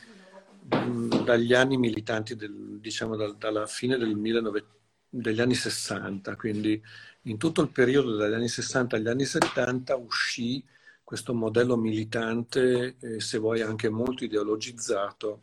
dagli 0.61 1.55
anni 1.55 1.77
militanti, 1.79 2.37
del, 2.37 2.79
diciamo 2.81 3.17
dal, 3.17 3.37
dalla 3.37 3.67
fine 3.67 3.97
del 3.97 4.17
19, 4.17 4.65
degli 5.09 5.41
anni 5.41 5.55
60, 5.55 6.37
quindi 6.37 6.81
in 7.23 7.39
tutto 7.39 7.63
il 7.63 7.71
periodo 7.71 8.17
dagli 8.17 8.35
anni 8.35 8.49
60 8.49 8.97
agli 8.97 9.09
anni 9.09 9.25
70 9.25 9.97
uscì 9.97 10.63
questo 11.03 11.35
modello 11.35 11.77
militante, 11.77 12.97
se 13.19 13.39
vuoi 13.39 13.63
anche 13.63 13.89
molto 13.89 14.25
ideologizzato, 14.25 15.41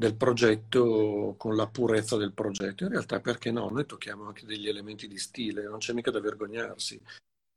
del 0.00 0.16
progetto 0.16 1.34
con 1.36 1.54
la 1.54 1.66
purezza 1.66 2.16
del 2.16 2.32
progetto. 2.32 2.84
In 2.84 2.90
realtà 2.90 3.20
perché 3.20 3.50
no? 3.50 3.68
Noi 3.68 3.84
tocchiamo 3.84 4.26
anche 4.26 4.46
degli 4.46 4.66
elementi 4.66 5.06
di 5.06 5.18
stile, 5.18 5.64
non 5.64 5.76
c'è 5.76 5.92
mica 5.92 6.10
da 6.10 6.20
vergognarsi. 6.20 6.98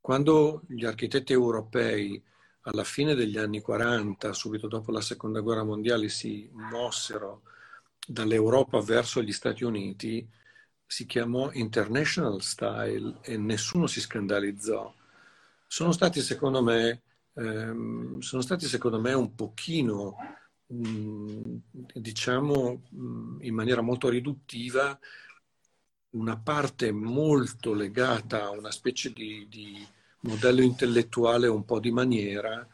Quando 0.02 0.64
gli 0.68 0.84
architetti 0.84 1.32
europei 1.32 2.22
alla 2.64 2.84
fine 2.84 3.16
degli 3.16 3.38
anni 3.38 3.62
40, 3.62 4.34
subito 4.34 4.68
dopo 4.68 4.92
la 4.92 5.00
seconda 5.00 5.40
guerra 5.40 5.64
mondiale, 5.64 6.10
si 6.10 6.50
mossero 6.52 7.44
dall'Europa 8.06 8.82
verso 8.82 9.22
gli 9.22 9.32
Stati 9.32 9.64
Uniti, 9.64 10.28
si 10.86 11.06
chiamò 11.06 11.50
International 11.54 12.42
Style 12.42 13.20
e 13.22 13.38
nessuno 13.38 13.88
si 13.88 14.02
scandalizzò. 14.02 14.94
Sono 15.66 15.94
stati 15.94 16.20
secondo 16.20 16.62
me, 16.62 17.04
ehm, 17.36 18.20
sono 18.20 18.42
stati 18.42 18.66
secondo 18.66 19.00
me 19.00 19.14
un 19.14 19.34
pochino, 19.34 20.18
diciamo 20.66 22.82
mh, 22.90 22.98
mm, 22.98 23.42
in 23.42 23.54
maniera 23.54 23.82
molto 23.82 24.10
riduttiva, 24.10 24.98
una 26.12 26.38
parte 26.38 26.92
molto 26.92 27.74
legata 27.74 28.44
a 28.44 28.52
una 28.52 28.72
specie 28.72 29.12
di, 29.12 29.48
di 29.50 29.86
modello 30.22 30.62
intellettuale 30.62 31.48
un 31.48 31.66
po' 31.66 31.80
di 31.80 31.92
maniera 31.92 32.66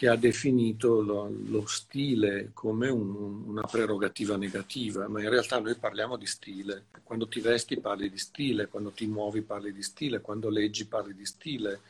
che 0.00 0.08
ha 0.08 0.16
definito 0.16 1.02
lo, 1.02 1.30
lo 1.48 1.66
stile 1.66 2.52
come 2.54 2.88
un, 2.88 3.48
una 3.48 3.62
prerogativa 3.62 4.34
negativa, 4.36 5.06
ma 5.08 5.20
in 5.20 5.28
realtà 5.28 5.60
noi 5.60 5.74
parliamo 5.74 6.16
di 6.16 6.24
stile. 6.24 6.84
Quando 7.02 7.28
ti 7.28 7.40
vesti 7.40 7.78
parli 7.78 8.08
di 8.08 8.16
stile, 8.16 8.68
quando 8.68 8.92
ti 8.92 9.06
muovi 9.06 9.42
parli 9.42 9.74
di 9.74 9.82
stile, 9.82 10.22
quando 10.22 10.48
leggi 10.48 10.86
parli 10.86 11.14
di 11.14 11.26
stile. 11.26 11.80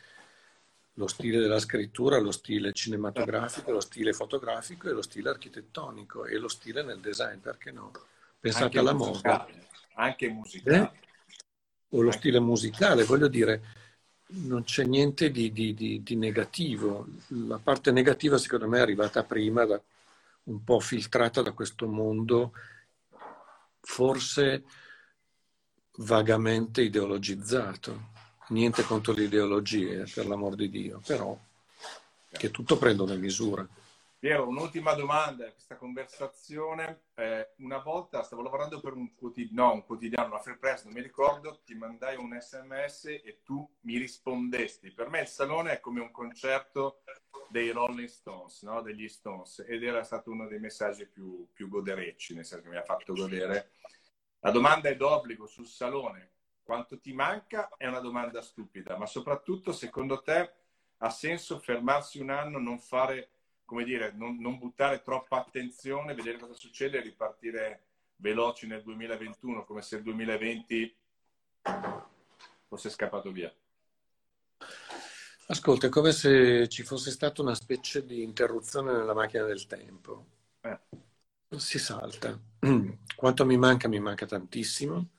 Lo 0.95 1.07
stile 1.07 1.39
della 1.39 1.59
scrittura, 1.59 2.19
lo 2.19 2.33
stile 2.33 2.73
cinematografico, 2.73 3.71
lo 3.71 3.81
stile 3.81 4.13
fotografico 4.13 4.89
e 4.89 4.93
lo 4.93 5.03
stile 5.03 5.31
architettonico 5.31 6.25
e 6.25 6.37
lo 6.37 6.49
stile 6.49 6.83
nel 6.83 6.99
design, 6.99 7.39
perché 7.39 7.71
no? 7.71 7.93
Pensate 8.39 8.65
anche 8.65 8.79
alla 8.79 8.93
moda. 8.93 9.47
Anche 9.95 10.29
musicale. 10.29 10.77
Eh? 10.77 10.91
O 11.91 12.03
lo 12.03 12.11
stile 12.11 12.41
musicale, 12.41 13.05
voglio 13.05 13.29
dire, 13.29 13.63
non 14.33 14.65
c'è 14.65 14.85
niente 14.85 15.31
di, 15.31 15.53
di, 15.53 15.75
di, 15.75 16.03
di, 16.03 16.17
negativo. 16.17 17.07
La 17.29 17.59
parte 17.59 17.91
negativa 17.91 18.39
secondo 18.39 18.69
me 18.69 18.79
è 18.79 18.83
arrivata 18.83 19.25
prima, 19.25 19.65
da, 19.65 19.81
un 20.45 20.65
po' 20.65 20.81
filtrata 20.81 21.43
da 21.43 21.53
questo 21.53 21.87
mondo, 21.87 22.53
forse 23.81 24.65
vagamente 25.99 26.83
ideologizzato. 26.83 28.09
Niente 28.51 28.83
contro 28.83 29.13
le 29.13 29.25
ideologie, 29.25 30.05
per 30.13 30.27
l'amor 30.27 30.57
di 30.57 30.69
Dio, 30.69 31.01
però 31.07 31.39
che 32.31 32.51
tutto 32.51 32.79
prenda 32.79 33.05
una 33.05 33.15
misura. 33.15 33.67
Piero, 34.19 34.49
un'ultima 34.49 34.93
domanda 34.95 35.47
a 35.47 35.53
questa 35.53 35.77
conversazione. 35.77 37.05
Eh, 37.15 37.55
una 37.59 37.79
volta 37.79 38.23
stavo 38.23 38.43
lavorando 38.43 38.81
per 38.81 38.93
un, 38.93 39.15
quotid- 39.15 39.53
no, 39.53 39.73
un 39.73 39.87
quotidiano, 39.87 40.29
una 40.29 40.41
free 40.41 40.59
press, 40.59 40.85
non 40.85 40.93
mi 40.93 41.01
ricordo, 41.01 41.63
ti 41.65 41.75
mandai 41.75 42.17
un 42.17 42.37
sms 42.39 43.05
e 43.07 43.41
tu 43.45 43.67
mi 43.83 43.97
rispondesti. 43.97 44.91
Per 44.91 45.09
me 45.09 45.21
il 45.21 45.29
salone 45.29 45.73
è 45.73 45.81
come 45.81 46.01
un 46.01 46.11
concerto 46.11 47.03
dei 47.49 47.71
Rolling 47.71 48.09
Stones, 48.09 48.63
no? 48.63 48.83
degli 48.83 49.09
Stones, 49.09 49.65
ed 49.67 49.85
era 49.85 50.03
stato 50.03 50.31
uno 50.31 50.49
dei 50.49 50.59
messaggi 50.59 51.07
più, 51.07 51.47
più 51.53 51.69
goderecci, 51.69 52.35
nel 52.35 52.45
senso 52.45 52.65
che 52.65 52.71
mi 52.71 52.77
ha 52.77 52.85
fatto 52.85 53.15
godere. 53.15 53.71
La 54.41 54.51
domanda 54.51 54.89
è 54.89 54.97
d'obbligo 54.97 55.47
sul 55.47 55.67
salone. 55.67 56.33
Quanto 56.71 57.01
ti 57.01 57.13
manca? 57.13 57.69
È 57.77 57.89
una 57.89 57.99
domanda 57.99 58.41
stupida, 58.43 58.97
ma 58.97 59.05
soprattutto 59.05 59.73
secondo 59.73 60.23
te 60.23 60.53
ha 60.99 61.11
senso 61.11 61.59
fermarsi 61.59 62.21
un 62.21 62.31
anno, 62.31 62.61
non 62.61 62.79
fare 62.79 63.31
come 63.65 63.83
dire, 63.83 64.13
non, 64.13 64.37
non, 64.39 64.57
buttare 64.57 65.03
troppa 65.03 65.39
attenzione, 65.39 66.15
vedere 66.15 66.39
cosa 66.39 66.55
succede 66.55 66.99
e 66.99 67.01
ripartire 67.01 67.83
veloci 68.15 68.69
nel 68.69 68.85
2021, 68.85 69.65
come 69.65 69.83
se 69.83 69.97
il 69.97 70.05
2020 70.05 70.97
fosse 72.69 72.89
scappato 72.89 73.33
via. 73.33 73.53
Ascolta, 75.49 75.89
è 75.89 75.91
come 75.91 76.13
se 76.13 76.69
ci 76.69 76.85
fosse 76.85 77.11
stata 77.11 77.43
una 77.43 77.57
specie 77.57 78.05
di 78.05 78.23
interruzione 78.23 78.93
nella 78.93 79.15
macchina 79.15 79.43
del 79.43 79.67
tempo. 79.67 80.25
Eh. 80.61 80.79
Si 81.57 81.81
salta. 81.81 82.39
Quanto 83.17 83.45
mi 83.45 83.57
manca? 83.57 83.89
Mi 83.89 83.99
manca 83.99 84.25
tantissimo. 84.25 85.19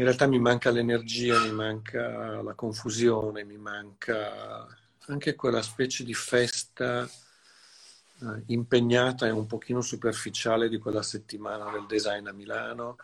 In 0.00 0.06
realtà 0.06 0.26
mi 0.26 0.38
manca 0.38 0.70
l'energia, 0.70 1.38
mi 1.40 1.52
manca 1.52 2.40
la 2.40 2.54
confusione, 2.54 3.44
mi 3.44 3.58
manca 3.58 4.66
anche 5.08 5.34
quella 5.34 5.60
specie 5.60 6.04
di 6.04 6.14
festa 6.14 7.04
eh, 7.04 8.42
impegnata 8.46 9.26
e 9.26 9.30
un 9.30 9.44
pochino 9.44 9.82
superficiale 9.82 10.70
di 10.70 10.78
quella 10.78 11.02
settimana 11.02 11.70
del 11.70 11.84
design 11.84 12.28
a 12.28 12.32
Milano. 12.32 12.96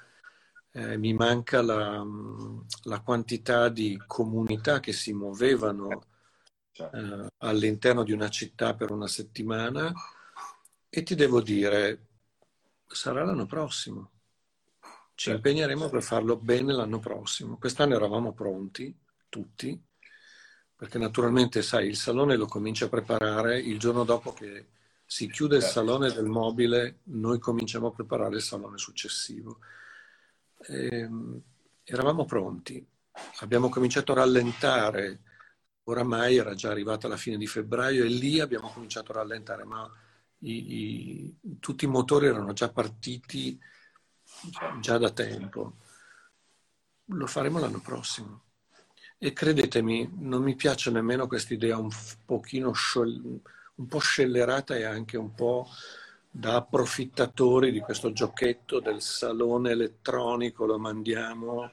Eh, 0.73 0.97
mi 0.97 1.13
manca 1.13 1.61
la, 1.61 2.03
mm, 2.03 2.61
la, 2.85 3.01
quantità 3.01 3.69
di 3.69 4.03
comunità 4.07 4.81
che 4.81 4.95
si 4.95 5.13
muovevano 5.13 6.03
certo. 6.73 6.97
eh, 6.97 7.31
all'interno 7.41 8.05
di 8.05 8.13
una 8.13 8.31
città 8.31 8.73
per 8.73 8.91
una 8.91 9.07
settimana 9.07 9.93
e 10.89 11.03
ti 11.03 11.15
devo 11.15 11.43
dire, 11.43 12.07
sarà 12.87 13.23
l'anno 13.23 13.45
prossimo. 13.45 14.13
Ci 15.17 15.31
certo. 15.31 15.49
impegneremo 15.49 15.89
per 15.89 16.03
farlo 16.03 16.37
bene 16.37 16.75
l'anno 16.75 16.99
prossimo. 16.99 17.57
Quest'anno 17.57 17.95
eravamo 17.95 18.35
pronti, 18.35 18.95
tutti, 19.31 19.83
perché 20.77 20.99
naturalmente, 20.99 21.63
sai, 21.63 21.89
il 21.89 21.97
salone 21.97 22.37
lo 22.37 22.45
comincia 22.45 22.85
a 22.85 22.91
preparare 22.91 23.59
il 23.59 23.79
giorno 23.79 24.05
dopo 24.05 24.35
che 24.35 24.67
si 25.07 25.31
chiude 25.31 25.57
il 25.57 25.63
certo. 25.63 25.81
salone 25.81 26.13
del 26.13 26.27
mobile, 26.27 26.99
noi 27.05 27.39
cominciamo 27.39 27.87
a 27.87 27.93
preparare 27.93 28.37
il 28.37 28.43
salone 28.43 28.77
successivo. 28.77 29.61
E, 30.59 30.87
ehm, 30.87 31.41
eravamo 31.83 32.27
pronti, 32.27 32.87
abbiamo 33.39 33.71
cominciato 33.71 34.13
a 34.13 34.17
rallentare, 34.17 35.21
oramai 35.85 36.37
era 36.37 36.53
già 36.55 36.71
arrivata 36.71 37.09
la 37.09 37.17
fine 37.17 37.39
di 37.39 37.47
febbraio 37.47 38.05
e 38.05 38.09
lì 38.09 38.39
abbiamo 38.39 38.69
cominciato 38.69 39.13
a 39.13 39.17
rallentare, 39.17 39.65
ma 39.65 39.91
i, 40.41 40.75
i, 40.75 41.37
tutti 41.59 41.87
i 41.87 41.89
motori 41.89 42.27
erano 42.27 42.53
già 42.53 42.69
partiti 42.71 43.59
già 44.81 44.99
da 44.99 45.11
tempo. 45.11 45.75
Lo 47.07 47.27
faremo 47.27 47.59
l'anno 47.59 47.81
prossimo. 47.81 48.43
E 49.19 49.33
credetemi, 49.33 50.11
non 50.19 50.43
mi 50.43 50.55
piace 50.55 50.91
nemmeno 50.91 51.27
questa 51.27 51.55
idea 51.55 51.79
un 51.79 51.91
pochino 52.25 52.73
sciol- 52.73 53.41
un 53.77 53.87
po' 53.87 53.99
scellerata 53.99 54.77
e 54.77 54.85
anche 54.85 55.17
un 55.17 55.35
po' 55.35 55.69
da 56.31 56.57
approfittatori 56.57 57.73
di 57.73 57.81
questo 57.81 58.13
giochetto 58.13 58.81
del 58.81 59.01
salone 59.01 59.71
elettronico, 59.71 60.67
lo 60.67 60.79
mandiamo, 60.79 61.73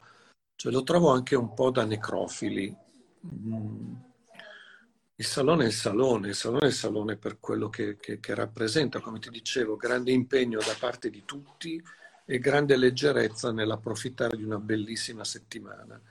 cioè 0.55 0.71
lo 0.71 0.83
trovo 0.83 1.11
anche 1.11 1.35
un 1.35 1.53
po' 1.53 1.69
da 1.69 1.83
necrofili. 1.83 2.73
Mm. 3.25 3.93
Il 5.15 5.25
salone 5.25 5.65
è 5.65 5.67
il 5.67 5.73
salone, 5.73 6.29
il 6.29 6.35
salone 6.35 6.63
è 6.63 6.67
il 6.67 6.73
salone 6.73 7.17
per 7.17 7.39
quello 7.39 7.69
che, 7.69 7.97
che, 7.97 8.19
che 8.19 8.33
rappresenta, 8.33 8.99
come 8.99 9.19
ti 9.19 9.29
dicevo, 9.29 9.75
grande 9.75 10.11
impegno 10.11 10.59
da 10.59 10.75
parte 10.79 11.09
di 11.09 11.23
tutti 11.25 11.81
e 12.25 12.39
grande 12.39 12.77
leggerezza 12.77 13.51
nell'approfittare 13.51 14.37
di 14.37 14.43
una 14.43 14.59
bellissima 14.59 15.23
settimana 15.23 16.01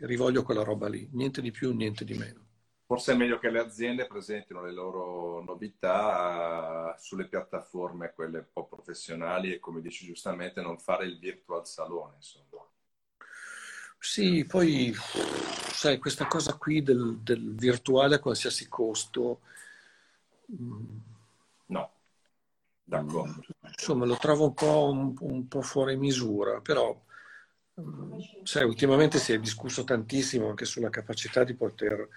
rivoglio 0.00 0.42
quella 0.42 0.62
roba 0.62 0.88
lì, 0.88 1.08
niente 1.12 1.40
di 1.40 1.50
più, 1.50 1.74
niente 1.74 2.04
di 2.04 2.14
meno. 2.14 2.46
Forse 2.86 3.12
è 3.12 3.16
meglio 3.16 3.38
che 3.38 3.50
le 3.50 3.60
aziende 3.60 4.06
presentino 4.06 4.64
le 4.64 4.72
loro 4.72 5.42
novità 5.42 6.96
sulle 6.98 7.28
piattaforme, 7.28 8.12
quelle 8.14 8.38
un 8.38 8.46
po' 8.50 8.66
professionali 8.66 9.52
e 9.52 9.58
come 9.58 9.82
dici 9.82 10.06
giustamente 10.06 10.62
non 10.62 10.78
fare 10.78 11.04
il 11.04 11.18
virtual 11.18 11.66
salone. 11.66 12.14
Insomma. 12.16 12.66
Sì, 13.98 14.46
poi 14.46 14.94
sai, 14.94 15.98
questa 15.98 16.26
cosa 16.26 16.54
qui 16.54 16.82
del, 16.82 17.18
del 17.18 17.54
virtuale 17.54 18.14
a 18.14 18.20
qualsiasi 18.20 18.68
costo. 18.68 19.40
Mm, 20.50 20.98
no, 21.07 21.07
d'accordo. 22.88 23.44
Insomma, 23.60 24.06
lo 24.06 24.16
trovo 24.16 24.46
un 24.46 24.54
po', 24.54 24.90
un, 24.90 25.14
un 25.20 25.46
po 25.46 25.60
fuori 25.60 25.96
misura, 25.96 26.60
però 26.60 26.98
mm, 27.80 28.18
sai, 28.42 28.64
ultimamente 28.64 29.18
si 29.18 29.32
è 29.32 29.38
discusso 29.38 29.84
tantissimo 29.84 30.48
anche 30.48 30.64
sulla 30.64 30.90
capacità 30.90 31.44
di 31.44 31.54
poter 31.54 32.08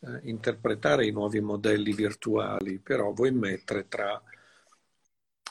eh, 0.00 0.20
interpretare 0.24 1.06
i 1.06 1.12
nuovi 1.12 1.40
modelli 1.40 1.92
virtuali, 1.92 2.78
però 2.78 3.12
vuoi 3.12 3.32
mettere 3.32 3.88
tra... 3.88 4.20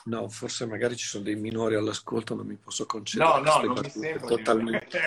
No, 0.04 0.28
forse 0.28 0.64
magari 0.64 0.96
ci 0.96 1.06
sono 1.06 1.24
dei 1.24 1.36
minori 1.36 1.74
all'ascolto, 1.74 2.34
non 2.34 2.46
mi 2.46 2.56
posso 2.56 2.86
concedere. 2.86 3.28
No, 3.28 3.38
no, 3.40 3.74
non 3.74 3.80
mi 3.82 3.90
sembra. 3.90 4.26
Totalmente... 4.26 5.00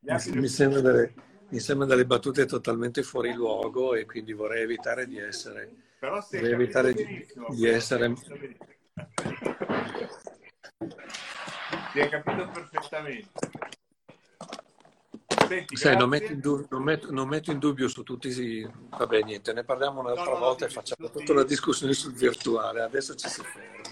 mi, 0.32 0.48
sembra 0.48 0.80
delle, 0.80 1.14
mi 1.50 1.60
sembra 1.60 1.86
delle 1.86 2.06
battute 2.06 2.46
totalmente 2.46 3.02
fuori 3.02 3.32
luogo 3.32 3.94
e 3.94 4.06
quindi 4.06 4.32
vorrei 4.32 4.62
evitare 4.62 5.06
di 5.06 5.18
essere... 5.18 5.70
Però 6.00 6.20
se 6.22 6.38
vorrei 6.38 6.54
evitare 6.54 6.94
di, 6.94 7.26
di 7.50 7.68
essere... 7.68 8.14
Ti 11.92 12.00
hai 12.00 12.08
capito 12.08 12.48
perfettamente. 12.50 13.30
Senti, 15.50 15.76
Sai, 15.76 15.96
non 15.96 16.08
metto, 16.08 16.32
dubbio, 16.34 16.66
non, 16.70 16.82
metto, 16.84 17.10
non 17.10 17.28
metto, 17.28 17.50
in 17.50 17.58
dubbio, 17.58 17.88
su 17.88 18.04
tutti 18.04 18.28
i... 18.28 18.70
Vabbè, 18.90 19.22
niente, 19.22 19.52
ne 19.52 19.64
parliamo 19.64 20.00
un'altra 20.00 20.24
no, 20.24 20.30
no, 20.30 20.38
volta 20.38 20.64
no, 20.64 20.70
e 20.70 20.74
facciamo 20.74 21.08
tutti... 21.08 21.24
tutta 21.24 21.34
la 21.34 21.44
discussione 21.44 21.92
sul 21.92 22.12
virtuale. 22.12 22.82
Adesso 22.82 23.16
ci 23.16 23.28
si 23.28 23.42
ferma. 23.42 23.82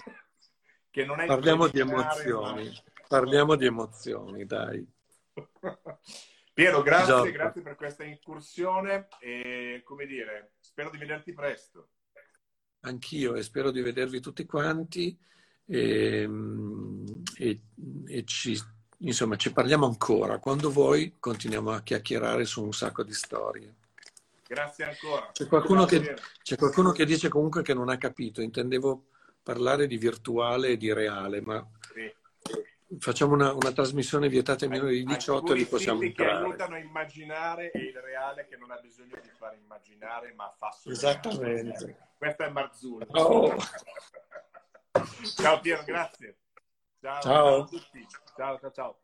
Parliamo 1.26 1.66
di 1.66 1.80
emozioni. 1.80 2.64
Ma... 2.66 2.82
Parliamo 3.08 3.56
di 3.56 3.66
emozioni, 3.66 4.44
dai. 4.44 4.86
Piero, 6.54 6.82
grazie, 6.82 7.14
esatto. 7.14 7.30
grazie 7.30 7.62
per 7.62 7.74
questa 7.74 8.04
incursione 8.04 9.08
e, 9.20 9.82
come 9.84 10.06
dire, 10.06 10.52
spero 10.60 10.90
di 10.90 10.98
vederti 10.98 11.32
presto. 11.32 11.90
Anch'io 12.80 13.34
e 13.34 13.42
spero 13.42 13.70
di 13.72 13.80
vedervi 13.80 14.20
tutti 14.20 14.44
quanti 14.44 15.18
e, 15.68 16.28
e, 17.36 17.60
e 18.06 18.24
ci 18.24 18.60
Insomma, 19.00 19.36
ci 19.36 19.52
parliamo 19.52 19.86
ancora. 19.86 20.38
Quando 20.38 20.70
vuoi 20.70 21.16
continuiamo 21.20 21.70
a 21.70 21.82
chiacchierare 21.82 22.44
su 22.44 22.64
un 22.64 22.72
sacco 22.72 23.04
di 23.04 23.12
storie. 23.12 23.74
Grazie 24.46 24.84
ancora. 24.84 25.30
C'è 25.32 25.46
qualcuno, 25.46 25.84
che, 25.84 26.16
c'è 26.42 26.56
qualcuno 26.56 26.90
che 26.90 27.04
dice 27.04 27.28
comunque 27.28 27.62
che 27.62 27.74
non 27.74 27.90
ha 27.90 27.98
capito. 27.98 28.40
Intendevo 28.40 29.04
parlare 29.42 29.86
di 29.86 29.98
virtuale 29.98 30.68
e 30.68 30.76
di 30.76 30.92
reale, 30.92 31.40
ma 31.40 31.64
sì. 31.92 32.12
facciamo 32.98 33.34
una, 33.34 33.52
una, 33.52 33.72
trasmissione 33.72 34.28
vietata 34.28 34.64
ai 34.64 34.70
minori 34.70 34.98
di 34.98 35.04
18 35.04 35.52
e 35.52 35.56
li 35.56 35.66
possiamo 35.66 36.02
entrare. 36.02 36.30
che 36.30 36.36
aiutano 36.36 36.74
a 36.74 36.78
immaginare 36.78 37.70
e 37.70 37.78
il 37.78 37.96
reale 37.98 38.46
che 38.48 38.56
non 38.56 38.70
ha 38.72 38.78
bisogno 38.78 39.18
di 39.22 39.30
fare 39.38 39.58
immaginare, 39.62 40.32
ma 40.34 40.52
fa 40.58 40.72
solo 40.72 40.94
Esattamente. 40.94 41.96
Questo 42.16 42.42
è 42.42 42.50
Marzullo. 42.50 43.06
Oh. 43.10 43.54
Ciao 45.36 45.60
Piero, 45.60 45.84
grazie. 45.84 46.38
Ciao, 47.00 47.20
ciao. 47.20 47.62
a 47.62 47.66
tutti. 47.66 48.06
Ciao, 48.36 48.58
ciao, 48.58 48.70
ciao. 48.70 48.98